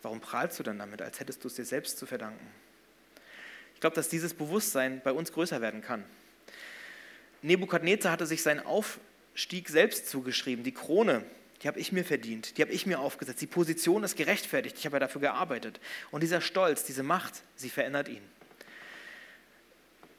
[0.00, 2.46] warum prahlst du dann damit, als hättest du es dir selbst zu verdanken?
[3.80, 6.04] Ich glaube, dass dieses Bewusstsein bei uns größer werden kann.
[7.40, 11.24] Nebukadnezar hatte sich seinen Aufstieg selbst zugeschrieben, die Krone,
[11.62, 14.84] die habe ich mir verdient, die habe ich mir aufgesetzt, die Position ist gerechtfertigt, ich
[14.84, 15.80] habe ja dafür gearbeitet.
[16.10, 18.20] Und dieser Stolz, diese Macht, sie verändert ihn.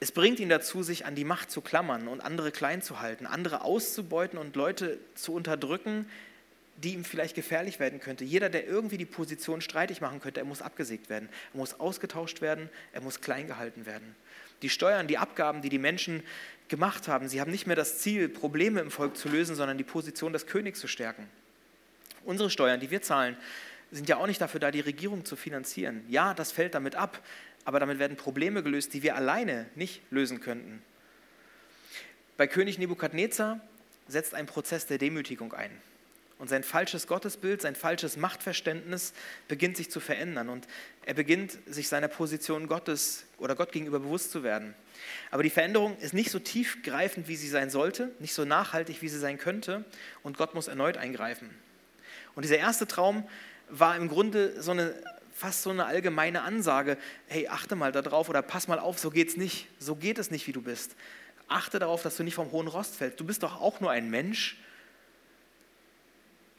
[0.00, 3.26] Es bringt ihn dazu, sich an die Macht zu klammern und andere klein zu halten,
[3.26, 6.10] andere auszubeuten und Leute zu unterdrücken,
[6.76, 8.24] die ihm vielleicht gefährlich werden könnte.
[8.24, 12.40] Jeder, der irgendwie die Position streitig machen könnte, er muss abgesägt werden, er muss ausgetauscht
[12.40, 14.14] werden, er muss klein gehalten werden.
[14.62, 16.22] Die Steuern, die Abgaben, die die Menschen
[16.68, 19.84] gemacht haben, sie haben nicht mehr das Ziel, Probleme im Volk zu lösen, sondern die
[19.84, 21.28] Position des Königs zu stärken.
[22.24, 23.36] Unsere Steuern, die wir zahlen,
[23.90, 26.04] sind ja auch nicht dafür da, die Regierung zu finanzieren.
[26.08, 27.22] Ja, das fällt damit ab,
[27.64, 30.82] aber damit werden Probleme gelöst, die wir alleine nicht lösen könnten.
[32.36, 33.60] Bei König Nebukadnezar
[34.08, 35.70] setzt ein Prozess der Demütigung ein.
[36.42, 39.12] Und sein falsches Gottesbild, sein falsches Machtverständnis
[39.46, 40.48] beginnt sich zu verändern.
[40.48, 40.66] Und
[41.06, 44.74] er beginnt, sich seiner Position Gottes oder Gott gegenüber bewusst zu werden.
[45.30, 49.08] Aber die Veränderung ist nicht so tiefgreifend, wie sie sein sollte, nicht so nachhaltig, wie
[49.08, 49.84] sie sein könnte.
[50.24, 51.48] Und Gott muss erneut eingreifen.
[52.34, 53.22] Und dieser erste Traum
[53.68, 55.00] war im Grunde so eine
[55.32, 59.36] fast so eine allgemeine Ansage, hey, achte mal darauf oder pass mal auf, so geht's
[59.36, 59.68] nicht.
[59.78, 60.96] So geht es nicht, wie du bist.
[61.46, 63.20] Achte darauf, dass du nicht vom hohen Rost fällst.
[63.20, 64.56] Du bist doch auch nur ein Mensch.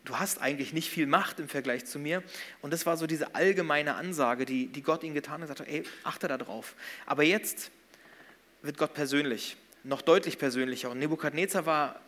[0.05, 2.23] Du hast eigentlich nicht viel Macht im Vergleich zu mir.
[2.61, 5.47] Und das war so diese allgemeine Ansage, die, die Gott ihm getan hat.
[5.47, 6.75] Sagte, ey, achte darauf.
[7.05, 7.71] Aber jetzt
[8.61, 10.89] wird Gott persönlich, noch deutlich persönlicher.
[10.89, 12.01] Und Nebukadnezar war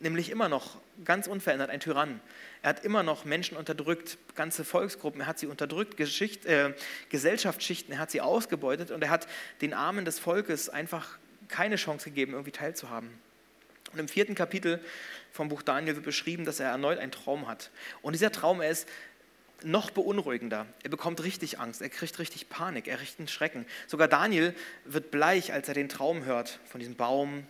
[0.00, 2.20] nämlich immer noch ganz unverändert ein Tyrann.
[2.62, 6.74] Er hat immer noch Menschen unterdrückt, ganze Volksgruppen, er hat sie unterdrückt, Geschicht, äh,
[7.10, 9.26] Gesellschaftsschichten, er hat sie ausgebeutet und er hat
[9.60, 13.10] den Armen des Volkes einfach keine Chance gegeben, irgendwie teilzuhaben.
[13.92, 14.80] Und im vierten Kapitel
[15.36, 17.70] vom Buch Daniel wird beschrieben, dass er erneut einen Traum hat.
[18.02, 18.88] Und dieser Traum er ist
[19.62, 20.66] noch beunruhigender.
[20.82, 23.66] Er bekommt richtig Angst, er kriegt richtig Panik, er kriegt einen Schrecken.
[23.86, 27.46] Sogar Daniel wird bleich, als er den Traum hört von diesem Baum,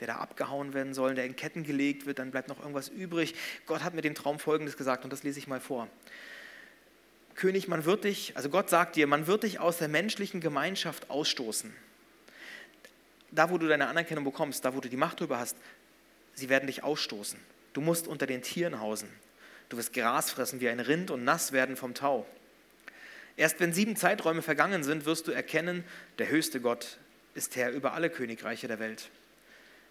[0.00, 3.34] der da abgehauen werden soll, der in Ketten gelegt wird, dann bleibt noch irgendwas übrig.
[3.66, 5.88] Gott hat mir dem Traum Folgendes gesagt und das lese ich mal vor.
[7.36, 11.10] König, man wird dich, also Gott sagt dir, man wird dich aus der menschlichen Gemeinschaft
[11.10, 11.74] ausstoßen.
[13.30, 15.56] Da, wo du deine Anerkennung bekommst, da, wo du die Macht drüber hast,
[16.34, 17.38] sie werden dich ausstoßen.
[17.72, 19.08] Du musst unter den Tieren hausen.
[19.68, 22.26] Du wirst Gras fressen wie ein Rind und nass werden vom Tau.
[23.36, 25.84] Erst wenn sieben Zeiträume vergangen sind, wirst du erkennen,
[26.18, 26.98] der höchste Gott
[27.34, 29.10] ist Herr über alle Königreiche der Welt.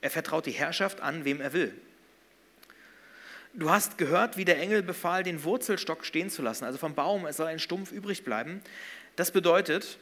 [0.01, 1.73] Er vertraut die Herrschaft an, wem er will.
[3.53, 7.25] Du hast gehört, wie der Engel befahl, den Wurzelstock stehen zu lassen, also vom Baum,
[7.25, 8.61] es soll ein Stumpf übrig bleiben.
[9.15, 9.99] Das bedeutet,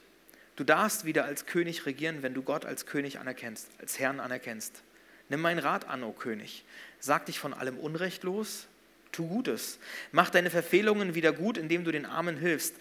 [0.55, 4.83] du darfst wieder als König regieren, wenn du Gott als König anerkennst, als Herrn anerkennst.
[5.31, 6.65] Nimm meinen Rat an, o oh König.
[6.99, 8.67] Sag dich von allem Unrecht los,
[9.13, 9.79] tu Gutes.
[10.11, 12.75] Mach deine Verfehlungen wieder gut, indem du den Armen hilfst.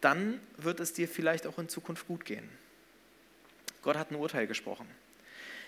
[0.00, 2.48] Dann wird es dir vielleicht auch in Zukunft gut gehen.
[3.82, 4.86] Gott hat ein Urteil gesprochen.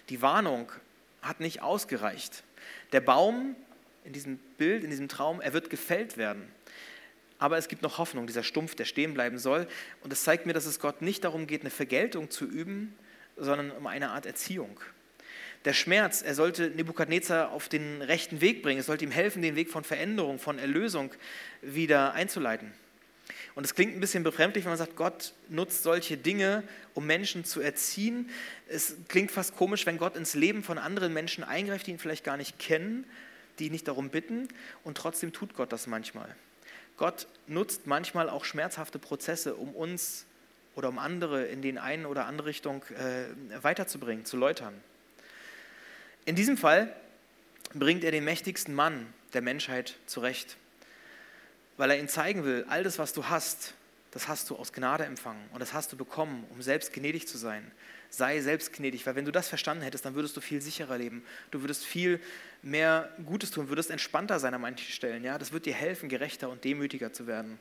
[0.08, 0.72] Die Warnung
[1.20, 2.44] hat nicht ausgereicht.
[2.92, 3.54] Der Baum
[4.04, 6.50] in diesem Bild, in diesem Traum, er wird gefällt werden.
[7.38, 9.68] Aber es gibt noch Hoffnung, dieser Stumpf, der stehen bleiben soll.
[10.00, 12.96] Und es zeigt mir, dass es Gott nicht darum geht, eine Vergeltung zu üben,
[13.36, 14.80] sondern um eine Art Erziehung.
[15.64, 18.80] Der Schmerz, er sollte Nebukadnezar auf den rechten Weg bringen.
[18.80, 21.12] Es sollte ihm helfen, den Weg von Veränderung, von Erlösung
[21.60, 22.72] wieder einzuleiten.
[23.54, 27.44] Und es klingt ein bisschen befremdlich, wenn man sagt, Gott nutzt solche Dinge, um Menschen
[27.44, 28.30] zu erziehen.
[28.66, 32.24] Es klingt fast komisch, wenn Gott ins Leben von anderen Menschen eingreift, die ihn vielleicht
[32.24, 33.04] gar nicht kennen,
[33.58, 34.48] die ihn nicht darum bitten.
[34.84, 36.34] Und trotzdem tut Gott das manchmal.
[36.96, 40.26] Gott nutzt manchmal auch schmerzhafte Prozesse, um uns
[40.74, 44.74] oder um andere in den einen oder andere Richtung äh, weiterzubringen, zu läutern.
[46.24, 46.94] In diesem Fall
[47.74, 50.56] bringt er den mächtigsten Mann der Menschheit zurecht
[51.76, 53.74] weil er ihnen zeigen will, all das, was du hast,
[54.10, 57.38] das hast du aus Gnade empfangen und das hast du bekommen, um selbst gnädig zu
[57.38, 57.70] sein.
[58.10, 61.24] Sei selbst gnädig, weil wenn du das verstanden hättest, dann würdest du viel sicherer leben.
[61.50, 62.20] Du würdest viel
[62.60, 65.24] mehr Gutes tun, würdest entspannter sein an manchen Stellen.
[65.24, 65.38] Ja?
[65.38, 67.58] Das wird dir helfen, gerechter und demütiger zu werden.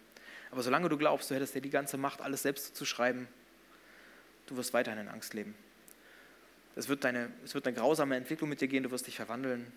[0.52, 3.30] Aber solange du glaubst, du hättest dir die ganze Macht, alles selbst zu schreiben,
[4.47, 5.56] du wirst weiterhin in Angst leben.
[6.75, 9.71] Es wird, deine, es wird eine grausame Entwicklung mit dir gehen, du wirst dich verwandeln.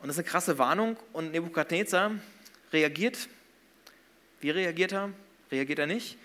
[0.00, 2.12] Und das ist eine krasse Warnung und Nebukadnezar
[2.72, 3.28] reagiert.
[4.40, 5.10] Wie reagiert er?
[5.50, 6.18] Reagiert er nicht?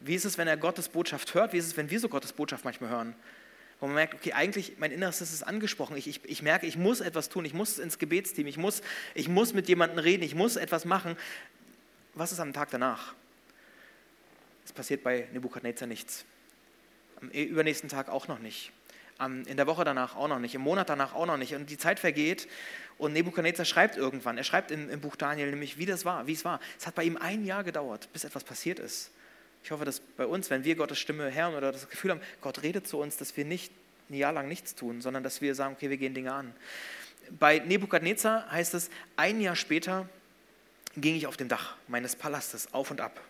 [0.00, 1.52] Wie ist es, wenn er Gottes Botschaft hört?
[1.52, 3.14] Wie ist es, wenn wir so Gottes Botschaft manchmal hören?
[3.80, 5.96] Wo man merkt, okay, eigentlich mein Inneres ist angesprochen.
[5.96, 7.44] Ich, ich, ich merke, ich muss etwas tun.
[7.44, 8.46] Ich muss ins Gebetsteam.
[8.46, 8.82] Ich muss,
[9.14, 10.22] ich muss mit jemandem reden.
[10.22, 11.16] Ich muss etwas machen.
[12.14, 13.14] Was ist am Tag danach?
[14.64, 16.24] Es passiert bei Nebukadnezar nichts.
[17.20, 18.72] Am übernächsten Tag auch noch nicht.
[19.18, 20.54] In der Woche danach auch noch nicht.
[20.54, 21.54] Im Monat danach auch noch nicht.
[21.54, 22.48] Und die Zeit vergeht
[22.98, 24.38] und Nebukadnezar schreibt irgendwann.
[24.38, 26.60] Er schreibt im, im Buch Daniel nämlich, wie das war, wie es war.
[26.78, 29.10] Es hat bei ihm ein Jahr gedauert, bis etwas passiert ist.
[29.62, 32.62] Ich hoffe, dass bei uns, wenn wir Gottes Stimme hören oder das Gefühl haben, Gott
[32.62, 33.72] redet zu uns, dass wir nicht
[34.10, 36.54] ein Jahr lang nichts tun, sondern dass wir sagen, okay, wir gehen Dinge an.
[37.30, 40.08] Bei Nebukadnezar heißt es, ein Jahr später
[40.96, 43.20] ging ich auf dem Dach meines Palastes auf und ab.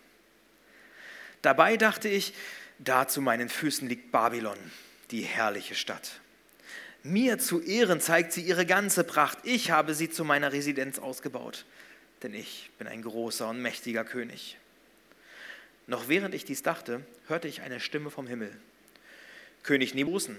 [1.41, 2.33] Dabei dachte ich,
[2.79, 4.57] da zu meinen Füßen liegt Babylon,
[5.15, 6.19] die herrliche Stadt.
[7.01, 9.37] Mir zu Ehren zeigt sie ihre ganze Pracht.
[9.43, 11.63] Ich habe sie zu meiner Residenz ausgebaut,
[12.21, 14.57] denn ich bin ein großer und mächtiger König.
[15.87, 18.51] Noch während ich dies dachte, hörte ich eine Stimme vom Himmel.
[19.63, 20.35] König Nebusen,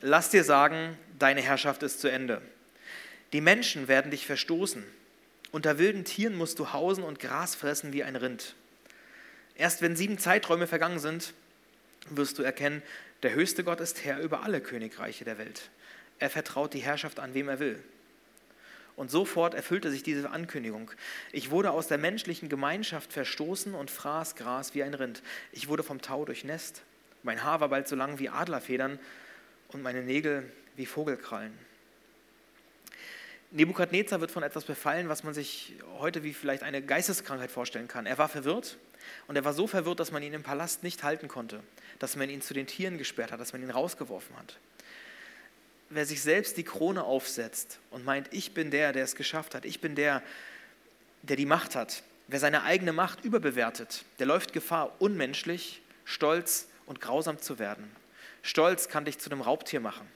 [0.00, 2.40] lass dir sagen, deine Herrschaft ist zu Ende.
[3.34, 4.82] Die Menschen werden dich verstoßen.
[5.52, 8.54] Unter wilden Tieren musst du hausen und Gras fressen wie ein Rind.
[9.56, 11.34] Erst wenn sieben Zeiträume vergangen sind,
[12.10, 12.82] wirst du erkennen,
[13.22, 15.70] der höchste Gott ist Herr über alle Königreiche der Welt.
[16.18, 17.82] Er vertraut die Herrschaft an, wem er will.
[18.96, 20.90] Und sofort erfüllte sich diese Ankündigung.
[21.30, 25.22] Ich wurde aus der menschlichen Gemeinschaft verstoßen und fraß Gras wie ein Rind.
[25.52, 26.82] Ich wurde vom Tau durchnässt.
[27.22, 28.98] Mein Haar war bald so lang wie Adlerfedern
[29.68, 31.52] und meine Nägel wie Vogelkrallen.
[33.56, 38.06] Nebukadnezar wird von etwas befallen, was man sich heute wie vielleicht eine Geisteskrankheit vorstellen kann.
[38.06, 38.78] Er war verwirrt
[39.26, 41.60] und er war so verwirrt, dass man ihn im Palast nicht halten konnte,
[41.98, 44.58] dass man ihn zu den Tieren gesperrt hat, dass man ihn rausgeworfen hat
[45.90, 49.64] wer sich selbst die Krone aufsetzt und meint, ich bin der, der es geschafft hat,
[49.64, 50.22] ich bin der,
[51.22, 57.00] der die Macht hat, wer seine eigene Macht überbewertet, der läuft Gefahr, unmenschlich, stolz und
[57.00, 57.90] grausam zu werden.
[58.42, 60.06] Stolz kann dich zu einem Raubtier machen.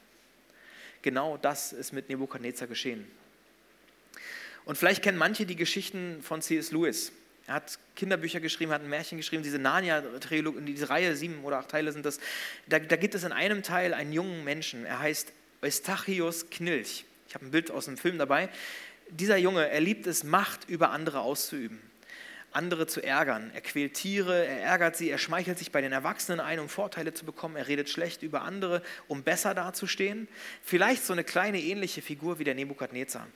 [1.03, 3.11] Genau das ist mit Nebukadnezar geschehen.
[4.70, 6.70] Und vielleicht kennen manche die Geschichten von C.S.
[6.70, 7.11] Lewis.
[7.48, 11.70] Er hat Kinderbücher geschrieben, hat ein Märchen geschrieben, diese Narnia-Trilogie, diese Reihe, sieben oder acht
[11.70, 12.20] Teile sind das.
[12.68, 17.04] Da, da gibt es in einem Teil einen jungen Menschen, er heißt Eustachius Knilch.
[17.26, 18.48] Ich habe ein Bild aus dem Film dabei.
[19.09, 21.80] Dieser Junge, er liebt es, Macht über andere auszuüben,
[22.52, 23.50] andere zu ärgern.
[23.52, 27.12] Er quält Tiere, er ärgert sie, er schmeichelt sich bei den Erwachsenen ein, um Vorteile
[27.12, 27.56] zu bekommen.
[27.56, 30.28] Er redet schlecht über andere, um besser dazustehen.
[30.62, 33.26] Vielleicht so eine kleine ähnliche Figur wie der Nebukadnezar.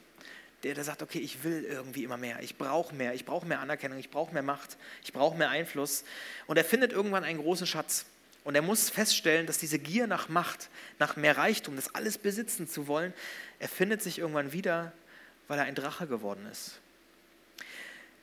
[0.64, 3.61] Der, der sagt, okay, ich will irgendwie immer mehr, ich brauche mehr, ich brauche mehr
[3.61, 6.05] Anerkennung, ich brauche mehr Macht, ich brauche mehr Einfluss.
[6.46, 8.07] Und er findet irgendwann einen großen Schatz.
[8.44, 12.68] Und er muss feststellen, dass diese Gier nach Macht, nach mehr Reichtum, das alles besitzen
[12.68, 13.12] zu wollen,
[13.59, 14.92] er findet sich irgendwann wieder,
[15.48, 16.81] weil er ein Drache geworden ist.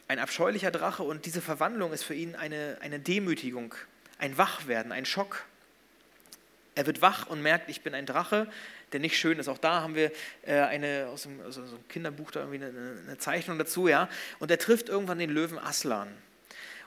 [0.08, 3.74] Ein abscheulicher Drache und diese Verwandlung ist für ihn eine, eine Demütigung,
[4.18, 5.46] ein Wachwerden, ein Schock.
[6.76, 8.52] Er wird wach und merkt, ich bin ein Drache,
[8.92, 9.48] der nicht schön ist.
[9.48, 10.12] Auch da haben wir
[10.44, 14.10] äh, eine, aus einem, aus einem Kinderbuch da irgendwie eine, eine Zeichnung dazu, ja.
[14.40, 16.10] Und er trifft irgendwann den Löwen Aslan.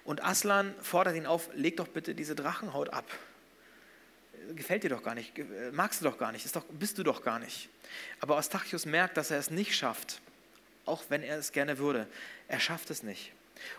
[0.04, 3.06] Und Aslan fordert ihn auf, leg doch bitte diese Drachenhaut ab.
[4.54, 5.32] Gefällt dir doch gar nicht,
[5.72, 7.70] magst du doch gar nicht, doch, bist du doch gar nicht.
[8.20, 10.20] Aber Eustachius merkt, dass er es nicht schafft,
[10.84, 12.06] auch wenn er es gerne würde.
[12.48, 13.32] Er schafft es nicht.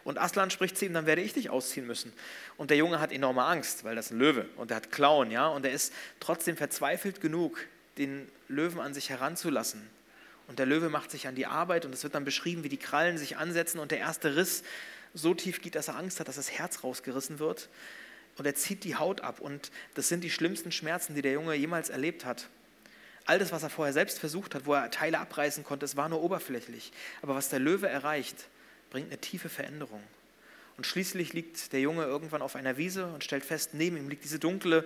[0.04, 2.14] Und Aslan spricht zu ihm, dann werde ich dich ausziehen müssen.
[2.58, 5.48] Und der Junge hat enorme Angst, weil das ein Löwe und er hat Klauen, ja,
[5.48, 7.60] und er ist trotzdem verzweifelt genug,
[7.98, 9.82] den Löwen an sich heranzulassen.
[10.48, 12.78] Und der Löwe macht sich an die Arbeit und es wird dann beschrieben, wie die
[12.78, 14.64] Krallen sich ansetzen und der erste Riss
[15.14, 17.70] so tief geht, dass er Angst hat, dass das Herz rausgerissen wird.
[18.38, 19.40] Und er zieht die Haut ab.
[19.40, 22.50] Und das sind die schlimmsten Schmerzen, die der Junge jemals erlebt hat.
[23.26, 26.10] All das, was er vorher selbst versucht hat, wo er Teile abreißen konnte, es war
[26.10, 26.92] nur oberflächlich.
[27.22, 28.50] Aber was der Löwe erreicht,
[28.92, 30.04] bringt eine tiefe Veränderung.
[30.78, 34.26] Und schließlich liegt der Junge irgendwann auf einer Wiese und stellt fest, neben ihm liegt
[34.26, 34.86] diese dunkle,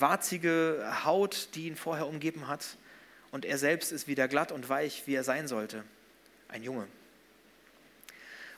[0.00, 2.76] warzige Haut, die ihn vorher umgeben hat.
[3.30, 5.84] Und er selbst ist wieder glatt und weich, wie er sein sollte.
[6.48, 6.86] Ein Junge.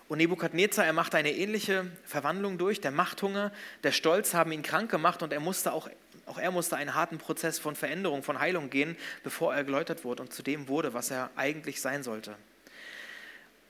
[0.09, 2.81] Und Nebukadnezar, er machte eine ähnliche Verwandlung durch.
[2.81, 3.53] Der Machthunger,
[3.83, 5.89] der Stolz haben ihn krank gemacht und er musste auch,
[6.27, 10.23] auch er musste einen harten Prozess von Veränderung, von Heilung gehen, bevor er geläutert wurde
[10.23, 12.37] und zu dem wurde, was er eigentlich sein sollte.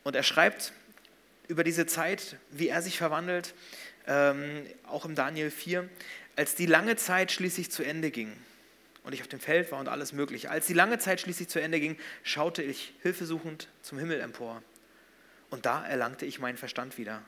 [0.05, 0.73] Und er schreibt
[1.49, 3.55] über diese Zeit, wie er sich verwandelt,
[4.07, 5.89] ähm, auch im Daniel 4,
[6.37, 8.33] als die lange Zeit schließlich zu Ende ging
[9.03, 10.51] und ich auf dem Feld war und alles Mögliche.
[10.51, 14.63] Als die lange Zeit schließlich zu Ende ging, schaute ich hilfesuchend zum Himmel empor
[15.51, 17.23] und da erlangte ich meinen Verstand wieder.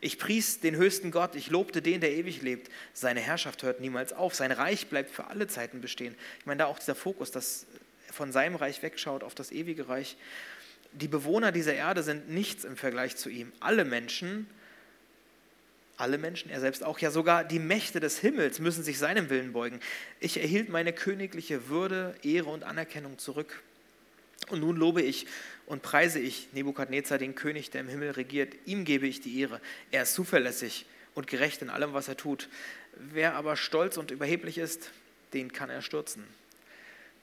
[0.00, 2.70] Ich pries den höchsten Gott, ich lobte den, der ewig lebt.
[2.92, 6.14] Seine Herrschaft hört niemals auf, sein Reich bleibt für alle Zeiten bestehen.
[6.38, 7.66] Ich meine, da auch dieser Fokus, dass
[8.12, 10.16] von seinem Reich wegschaut auf das ewige Reich.
[10.92, 13.52] Die Bewohner dieser Erde sind nichts im Vergleich zu ihm.
[13.60, 14.48] Alle Menschen,
[15.98, 19.52] alle Menschen, er selbst auch, ja sogar die Mächte des Himmels müssen sich seinem Willen
[19.52, 19.80] beugen.
[20.20, 23.62] Ich erhielt meine königliche Würde, Ehre und Anerkennung zurück.
[24.48, 25.26] Und nun lobe ich
[25.66, 28.54] und preise ich Nebukadnezar, den König, der im Himmel regiert.
[28.64, 29.60] Ihm gebe ich die Ehre.
[29.90, 32.48] Er ist zuverlässig und gerecht in allem, was er tut.
[32.94, 34.92] Wer aber stolz und überheblich ist,
[35.34, 36.24] den kann er stürzen.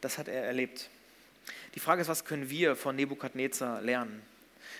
[0.01, 0.89] Das hat er erlebt.
[1.75, 4.21] Die Frage ist, was können wir von Nebukadnezar lernen?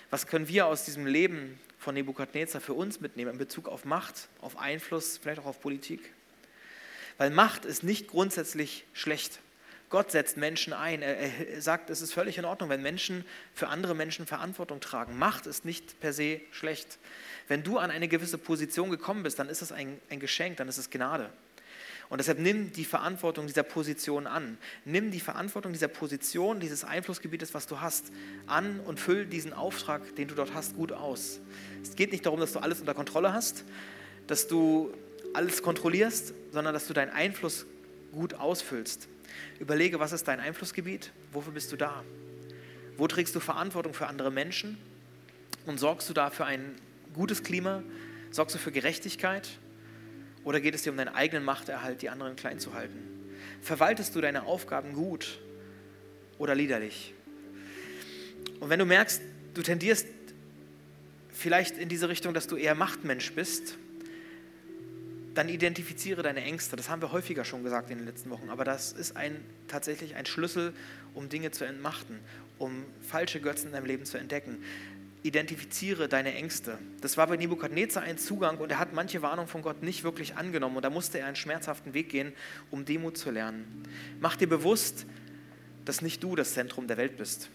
[0.09, 4.27] Was können wir aus diesem Leben von Nebukadnezar für uns mitnehmen in Bezug auf Macht,
[4.41, 6.11] auf Einfluss, vielleicht auch auf Politik?
[7.19, 9.39] Weil Macht ist nicht grundsätzlich schlecht.
[9.91, 11.03] Gott setzt Menschen ein.
[11.03, 13.23] Er, sagt, es ist völlig in Ordnung, wenn Menschen
[13.53, 15.17] für andere Menschen Verantwortung tragen.
[15.19, 16.97] Macht ist nicht per se schlecht.
[17.47, 20.67] Wenn du an eine gewisse Position gekommen bist, dann ist es ein, ein Geschenk, dann
[20.67, 21.29] ist es Gnade.
[22.09, 24.57] Und deshalb nimm die Verantwortung dieser Position an.
[24.85, 28.11] Nimm die Verantwortung dieser Position, dieses Einflussgebietes, was du hast,
[28.45, 31.39] an und füll diesen Auftrag, den du dort hast, gut aus.
[31.81, 33.63] Es geht nicht darum, dass du alles unter Kontrolle hast,
[34.27, 34.93] dass du
[35.33, 37.65] alles kontrollierst, sondern dass du deinen Einfluss
[38.11, 39.07] gut ausfüllst.
[39.59, 41.11] Überlege, was ist dein Einflussgebiet?
[41.33, 42.03] Wofür bist du da?
[42.97, 44.77] Wo trägst du Verantwortung für andere Menschen?
[45.65, 46.75] Und sorgst du da für ein
[47.13, 47.83] gutes Klima?
[48.31, 49.59] Sorgst du für Gerechtigkeit?
[50.45, 52.99] Oder geht es dir um deinen eigenen Machterhalt, die anderen klein zu halten?
[53.61, 55.39] Verwaltest du deine Aufgaben gut
[56.37, 57.13] oder liederlich?
[58.59, 59.21] Und wenn du merkst,
[59.55, 60.07] du tendierst
[61.33, 63.77] vielleicht in diese Richtung, dass du eher Machtmensch bist,
[65.33, 66.75] dann identifiziere deine Ängste.
[66.75, 70.15] Das haben wir häufiger schon gesagt in den letzten Wochen, aber das ist ein, tatsächlich
[70.15, 70.73] ein Schlüssel,
[71.13, 72.19] um Dinge zu entmachten,
[72.59, 74.63] um falsche Götzen in deinem Leben zu entdecken
[75.25, 76.77] identifiziere deine Ängste.
[77.01, 80.35] Das war bei Nebukadnezar ein Zugang und er hat manche Warnung von Gott nicht wirklich
[80.35, 82.31] angenommen und da musste er einen schmerzhaften Weg gehen,
[82.69, 83.83] um Demut zu lernen.
[84.19, 85.07] Mach dir bewusst,
[85.83, 87.49] dass nicht du das Zentrum der Welt bist.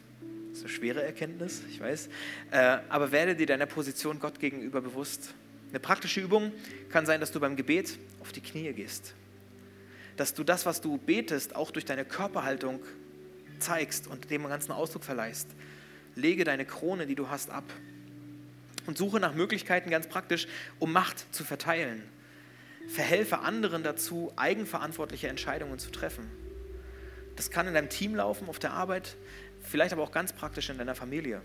[0.48, 2.08] Das ist eine schwere Erkenntnis, ich weiß,
[2.50, 5.32] äh, aber werde dir deiner Position Gott gegenüber bewusst.
[5.70, 6.50] Eine praktische Übung
[6.88, 9.14] kann sein, dass du beim Gebet auf die Knie gehst.
[10.16, 12.80] Dass du das, was du betest, auch durch deine Körperhaltung
[13.60, 15.46] zeigst und dem ganzen Ausdruck verleihst
[16.14, 17.64] lege deine Krone, die du hast, ab
[18.86, 20.46] und suche nach Möglichkeiten ganz praktisch,
[20.78, 22.02] um Macht zu verteilen.
[22.88, 26.28] Verhelfe anderen dazu, eigenverantwortliche Entscheidungen zu treffen.
[27.36, 29.16] Das kann in deinem Team laufen, auf der Arbeit,
[29.62, 31.40] vielleicht aber auch ganz praktisch in deiner Familie.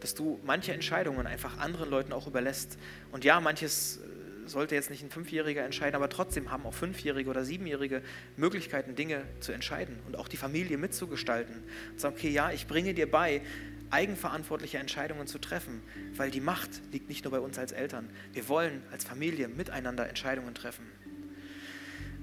[0.00, 2.78] Dass du manche Entscheidungen einfach anderen Leuten auch überlässt.
[3.12, 4.00] Und ja, manches äh,
[4.46, 8.02] sollte jetzt nicht ein Fünfjähriger entscheiden, aber trotzdem haben auch Fünfjährige oder Siebenjährige
[8.36, 11.62] Möglichkeiten, Dinge zu entscheiden und auch die Familie mitzugestalten.
[11.92, 13.42] Und sagen, okay, ja, ich bringe dir bei,
[13.90, 15.82] eigenverantwortliche Entscheidungen zu treffen,
[16.16, 18.08] weil die Macht liegt nicht nur bei uns als Eltern.
[18.32, 20.86] Wir wollen als Familie miteinander Entscheidungen treffen.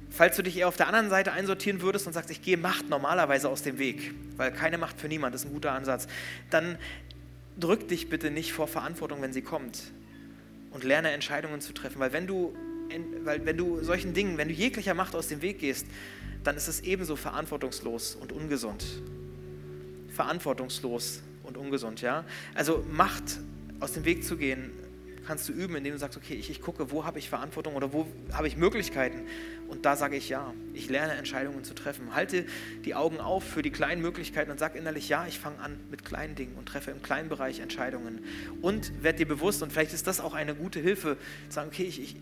[0.09, 2.89] Falls du dich eher auf der anderen Seite einsortieren würdest und sagst, ich gehe Macht
[2.89, 6.07] normalerweise aus dem Weg, weil keine Macht für niemand ist ein guter Ansatz,
[6.49, 6.78] dann
[7.59, 9.91] drück dich bitte nicht vor Verantwortung, wenn sie kommt
[10.78, 12.53] und lerne Entscheidungen zu treffen, weil wenn du,
[13.23, 15.88] weil wenn du solchen Dingen, wenn du jeglicher Macht aus dem Weg gehst,
[16.43, 18.86] dann ist es ebenso verantwortungslos und ungesund.
[20.09, 22.25] Verantwortungslos und ungesund, ja.
[22.53, 23.39] Also Macht
[23.80, 24.69] aus dem Weg zu gehen,
[25.25, 27.91] kannst du üben, indem du sagst, okay, ich, ich gucke, wo habe ich Verantwortung oder
[27.91, 29.23] wo habe ich Möglichkeiten
[29.68, 30.53] und da sage ich ja.
[30.74, 32.15] Ich lerne Entscheidungen zu treffen.
[32.15, 32.45] Halte
[32.86, 36.05] die Augen auf für die kleinen Möglichkeiten und sag innerlich ja, ich fange an mit
[36.05, 38.24] kleinen Dingen und treffe im kleinen Bereich Entscheidungen
[38.61, 41.18] und werd dir bewusst und vielleicht ist das auch eine gute Hilfe,
[41.49, 42.15] zu sagen, okay, ich, ich,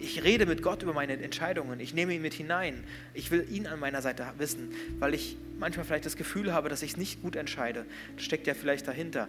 [0.00, 2.84] ich rede mit Gott über meine Entscheidungen, ich nehme ihn mit hinein.
[3.14, 6.82] Ich will ihn an meiner Seite wissen, weil ich manchmal vielleicht das Gefühl habe, dass
[6.82, 7.84] ich es nicht gut entscheide.
[8.16, 9.28] Das steckt ja vielleicht dahinter.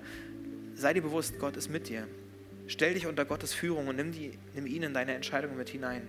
[0.75, 2.07] Sei dir bewusst, Gott ist mit dir.
[2.67, 6.07] Stell dich unter Gottes Führung und nimm, die, nimm ihn in deine Entscheidungen mit hinein.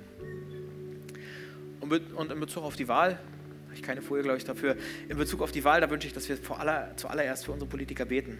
[2.14, 4.76] Und in Bezug auf die Wahl, habe ich keine Folie, glaube ich, dafür,
[5.08, 7.68] in Bezug auf die Wahl, da wünsche ich, dass wir vor aller, zuallererst für unsere
[7.68, 8.38] Politiker beten.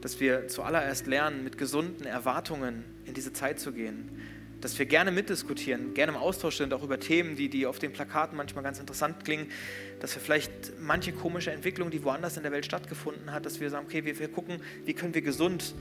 [0.00, 4.10] Dass wir zuallererst lernen, mit gesunden Erwartungen in diese Zeit zu gehen
[4.64, 7.92] dass wir gerne mitdiskutieren, gerne im Austausch sind, auch über Themen, die, die auf den
[7.92, 9.48] Plakaten manchmal ganz interessant klingen,
[10.00, 13.68] dass wir vielleicht manche komische Entwicklung, die woanders in der Welt stattgefunden hat, dass wir
[13.68, 15.74] sagen, okay, wir, wir gucken, wie können wir gesund,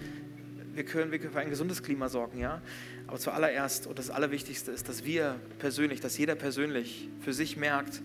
[0.74, 2.62] wir können, wir können für ein gesundes Klima sorgen, ja.
[3.08, 8.02] Aber zuallererst und das Allerwichtigste ist, dass wir persönlich, dass jeder persönlich für sich merkt,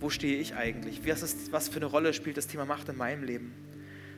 [0.00, 1.06] wo stehe ich eigentlich?
[1.06, 3.52] Was, ist, was für eine Rolle spielt das Thema Macht in meinem Leben?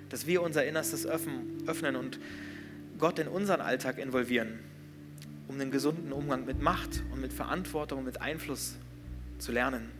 [0.09, 2.21] Dass wir unser Innerstes öffnen und
[2.99, 4.59] Gott in unseren Alltag involvieren
[5.53, 8.77] um den gesunden Umgang mit Macht und mit Verantwortung und mit Einfluss
[9.39, 9.91] zu lernen.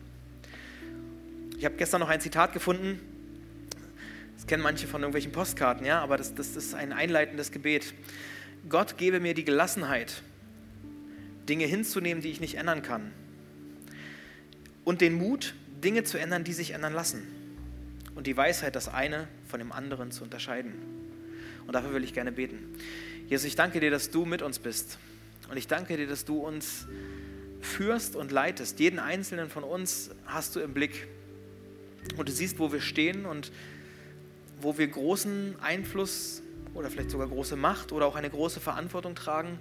[1.59, 2.99] Ich habe gestern noch ein Zitat gefunden,
[4.35, 7.93] das kennen manche von irgendwelchen Postkarten, ja, aber das, das ist ein einleitendes Gebet.
[8.69, 10.21] Gott gebe mir die Gelassenheit,
[11.47, 13.11] Dinge hinzunehmen, die ich nicht ändern kann.
[14.83, 17.23] Und den Mut, Dinge zu ändern, die sich ändern lassen.
[18.15, 20.73] und die Weisheit, das eine von dem anderen zu unterscheiden.
[21.65, 22.59] Und dafür will ich gerne beten.
[23.27, 24.97] Jesus, ich danke dir, dass du mit uns bist.
[25.49, 26.87] Und ich danke dir, dass du uns
[27.61, 28.79] führst und leitest.
[28.79, 31.07] Jeden einzelnen von uns hast du im Blick.
[32.17, 33.51] Und du siehst, wo wir stehen und
[34.63, 36.41] wo wir großen Einfluss
[36.73, 39.59] oder vielleicht sogar große Macht oder auch eine große Verantwortung tragen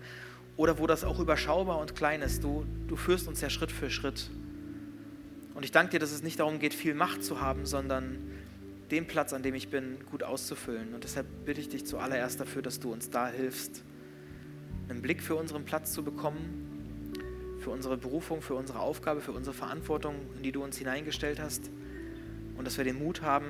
[0.57, 2.43] oder wo das auch überschaubar und klein ist.
[2.45, 4.31] Du, du führst uns ja Schritt für Schritt.
[5.55, 8.19] Und ich danke dir, dass es nicht darum geht, viel Macht zu haben, sondern
[8.91, 10.95] den Platz, an dem ich bin, gut auszufüllen.
[10.95, 13.83] Und deshalb bitte ich dich zuallererst dafür, dass du uns da hilfst,
[14.89, 19.55] einen Blick für unseren Platz zu bekommen, für unsere Berufung, für unsere Aufgabe, für unsere
[19.55, 21.71] Verantwortung, in die du uns hineingestellt hast.
[22.57, 23.47] Und dass wir den Mut haben,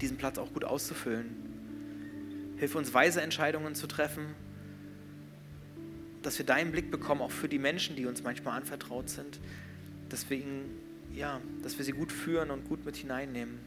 [0.00, 1.34] diesen Platz auch gut auszufüllen.
[2.56, 4.26] Hilf uns, weise Entscheidungen zu treffen,
[6.22, 9.38] dass wir deinen Blick bekommen, auch für die Menschen, die uns manchmal anvertraut sind,
[10.08, 10.64] dass wir, ihn,
[11.14, 13.58] ja, dass wir sie gut führen und gut mit hineinnehmen.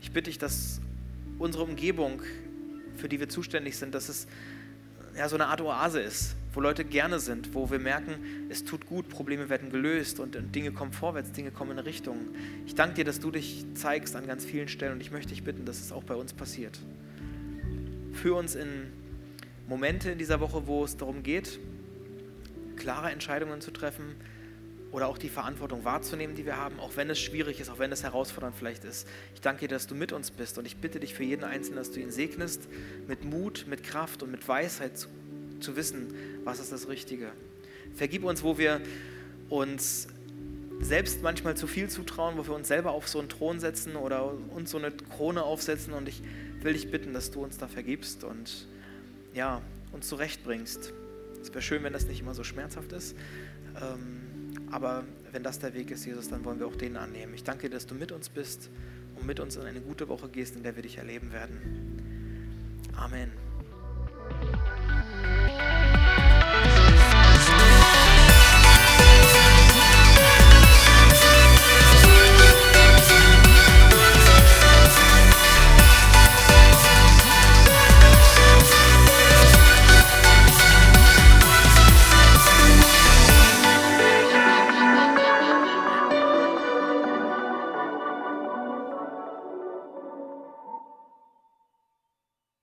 [0.00, 0.80] Ich bitte dich, dass
[1.38, 2.22] unsere Umgebung,
[2.96, 4.26] für die wir zuständig sind, dass es
[5.16, 8.86] ja, so eine Art Oase ist, wo Leute gerne sind, wo wir merken, es tut
[8.86, 12.16] gut, Probleme werden gelöst und, Dinge kommen vorwärts, Dinge kommen in eine Richtung.
[12.66, 15.44] Ich danke dir, dass du dich zeigst an ganz vielen Stellen und ich möchte dich
[15.44, 16.78] bitten, dass es auch bei uns passiert.
[18.12, 18.68] Führ uns in
[19.68, 21.60] Momente in dieser Woche, wo es darum geht,
[22.76, 24.16] klare Entscheidungen zu treffen,
[24.92, 27.92] oder auch die Verantwortung wahrzunehmen, die wir haben, auch wenn es schwierig ist, auch wenn
[27.92, 29.06] es herausfordernd vielleicht ist.
[29.34, 31.76] Ich danke dir, dass du mit uns bist und ich bitte dich für jeden Einzelnen,
[31.76, 32.68] dass du ihn segnest,
[33.06, 35.08] mit Mut, mit Kraft und mit Weisheit zu,
[35.60, 37.30] zu wissen, was ist das Richtige.
[37.94, 38.80] Vergib uns, wo wir
[39.48, 40.08] uns
[40.80, 44.32] selbst manchmal zu viel zutrauen, wo wir uns selber auf so einen Thron setzen oder
[44.54, 46.22] uns so eine Krone aufsetzen und ich
[46.62, 48.66] will dich bitten, dass du uns da vergibst und
[49.34, 49.60] ja,
[49.92, 50.92] uns zurechtbringst.
[51.42, 53.16] Es wäre schön, wenn das nicht immer so schmerzhaft ist.
[53.80, 54.20] Ähm,
[54.70, 57.34] aber wenn das der Weg ist, Jesus, dann wollen wir auch den annehmen.
[57.34, 58.70] Ich danke dir, dass du mit uns bist
[59.16, 62.00] und mit uns in eine gute Woche gehst, in der wir dich erleben werden.
[62.96, 63.30] Amen.